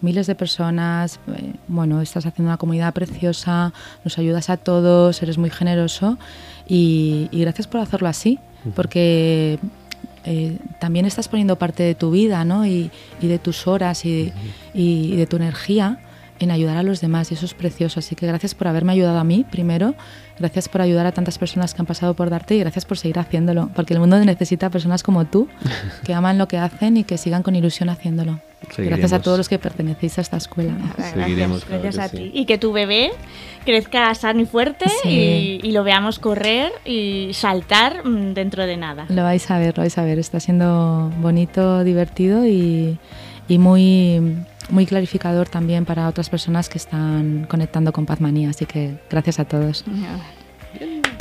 miles 0.00 0.26
de 0.26 0.34
personas, 0.34 1.20
eh, 1.28 1.54
bueno, 1.68 2.00
estás 2.00 2.26
haciendo 2.26 2.50
una 2.50 2.56
comunidad 2.56 2.92
preciosa, 2.94 3.72
nos 4.04 4.18
ayudas 4.18 4.50
a 4.50 4.56
todos, 4.56 5.22
eres 5.22 5.38
muy 5.38 5.50
generoso 5.50 6.18
y, 6.66 7.28
gracias 7.32 7.66
por 7.66 7.80
hacerlo 7.80 8.08
así, 8.08 8.38
porque 8.74 9.58
eh, 10.24 10.58
también 10.80 11.06
estás 11.06 11.28
poniendo 11.28 11.56
parte 11.56 11.82
de 11.82 11.94
tu 11.94 12.10
vida 12.10 12.44
¿no? 12.44 12.66
y, 12.66 12.90
de 13.20 13.38
tus 13.38 13.66
horas 13.66 14.04
y, 14.04 14.32
y 14.74 15.16
de 15.16 15.26
tu 15.26 15.36
energía 15.36 15.98
en 16.40 16.50
ayudar 16.50 16.76
a 16.76 16.82
los 16.82 17.00
demás 17.00 17.30
y 17.30 17.34
eso 17.34 17.46
es 17.46 17.54
precioso. 17.54 18.00
Así 18.00 18.14
que 18.14 18.26
gracias 18.26 18.54
por 18.54 18.68
haberme 18.68 18.92
ayudado 18.92 19.18
a 19.18 19.24
mí 19.24 19.44
primero, 19.50 19.94
gracias 20.38 20.68
por 20.68 20.80
ayudar 20.80 21.06
a 21.06 21.12
tantas 21.12 21.38
personas 21.38 21.74
que 21.74 21.82
han 21.82 21.86
pasado 21.86 22.14
por 22.14 22.30
darte 22.30 22.54
y 22.54 22.60
gracias 22.60 22.84
por 22.84 22.98
seguir 22.98 23.18
haciéndolo, 23.18 23.70
porque 23.74 23.94
el 23.94 24.00
mundo 24.00 24.18
necesita 24.24 24.70
personas 24.70 25.02
como 25.02 25.24
tú 25.26 25.48
que 26.04 26.14
aman 26.14 26.38
lo 26.38 26.48
que 26.48 26.58
hacen 26.58 26.96
y 26.96 27.04
que 27.04 27.18
sigan 27.18 27.42
con 27.42 27.56
ilusión 27.56 27.88
haciéndolo. 27.88 28.40
Gracias 28.76 29.12
a 29.12 29.22
todos 29.22 29.38
los 29.38 29.48
que 29.48 29.58
pertenecéis 29.58 30.18
a 30.18 30.20
esta 30.20 30.36
escuela. 30.36 30.74
Seguiremos, 31.14 31.64
gracias, 31.68 31.98
a 31.98 32.08
ti. 32.08 32.32
Y 32.34 32.44
que 32.44 32.58
tu 32.58 32.72
bebé 32.72 33.12
crezca 33.64 34.12
sano 34.16 34.40
y 34.40 34.46
fuerte 34.46 34.86
y, 35.04 35.60
y, 35.62 35.70
lo 35.70 35.84
veamos 35.84 36.18
correr 36.18 36.72
y 36.84 37.30
saltar 37.34 38.04
mm, 38.04 38.34
dentro 38.34 38.66
de 38.66 38.76
nada. 38.76 39.06
Lo 39.10 39.22
vais 39.22 39.48
a 39.52 39.58
ver, 39.58 39.76
lo 39.76 39.82
vais 39.84 39.96
a 39.96 40.02
ver. 40.02 40.18
Está 40.18 40.40
siendo 40.40 41.12
bonito, 41.20 41.84
divertido 41.84 42.46
y, 42.46 42.98
y 43.48 43.58
muy 43.58 44.36
muy 44.68 44.86
clarificador 44.86 45.48
también 45.48 45.84
para 45.84 46.08
otras 46.08 46.28
personas 46.28 46.68
que 46.68 46.78
están 46.78 47.46
conectando 47.48 47.92
con 47.92 48.06
Pazmanía. 48.06 48.50
Así 48.50 48.66
que 48.66 48.98
gracias 49.10 49.38
a 49.40 49.44
todos. 49.44 49.84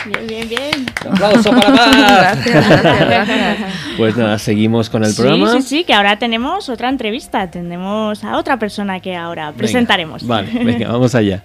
Bien, 0.06 0.28
bien, 0.28 0.50
bien. 0.50 0.86
aplauso 1.10 1.50
para 1.52 1.76
Paz. 1.76 2.46
gracias, 2.46 3.00
gracias, 3.00 3.74
Pues 3.98 4.16
nada, 4.16 4.40
seguimos 4.40 4.90
con 4.90 5.04
el 5.04 5.14
programa. 5.14 5.54
Sí, 5.54 5.62
sí, 5.62 5.84
que 5.84 5.94
ahora 5.94 6.18
tenemos 6.18 6.70
otra 6.70 6.90
entrevista. 6.90 7.50
Tenemos 7.50 8.24
a 8.24 8.38
otra 8.38 8.58
persona 8.58 9.00
que 9.00 9.16
ahora 9.16 9.52
presentaremos. 9.52 10.26
vale, 10.26 10.52
venga, 10.64 10.92
vamos 10.92 11.16
allá. 11.16 11.44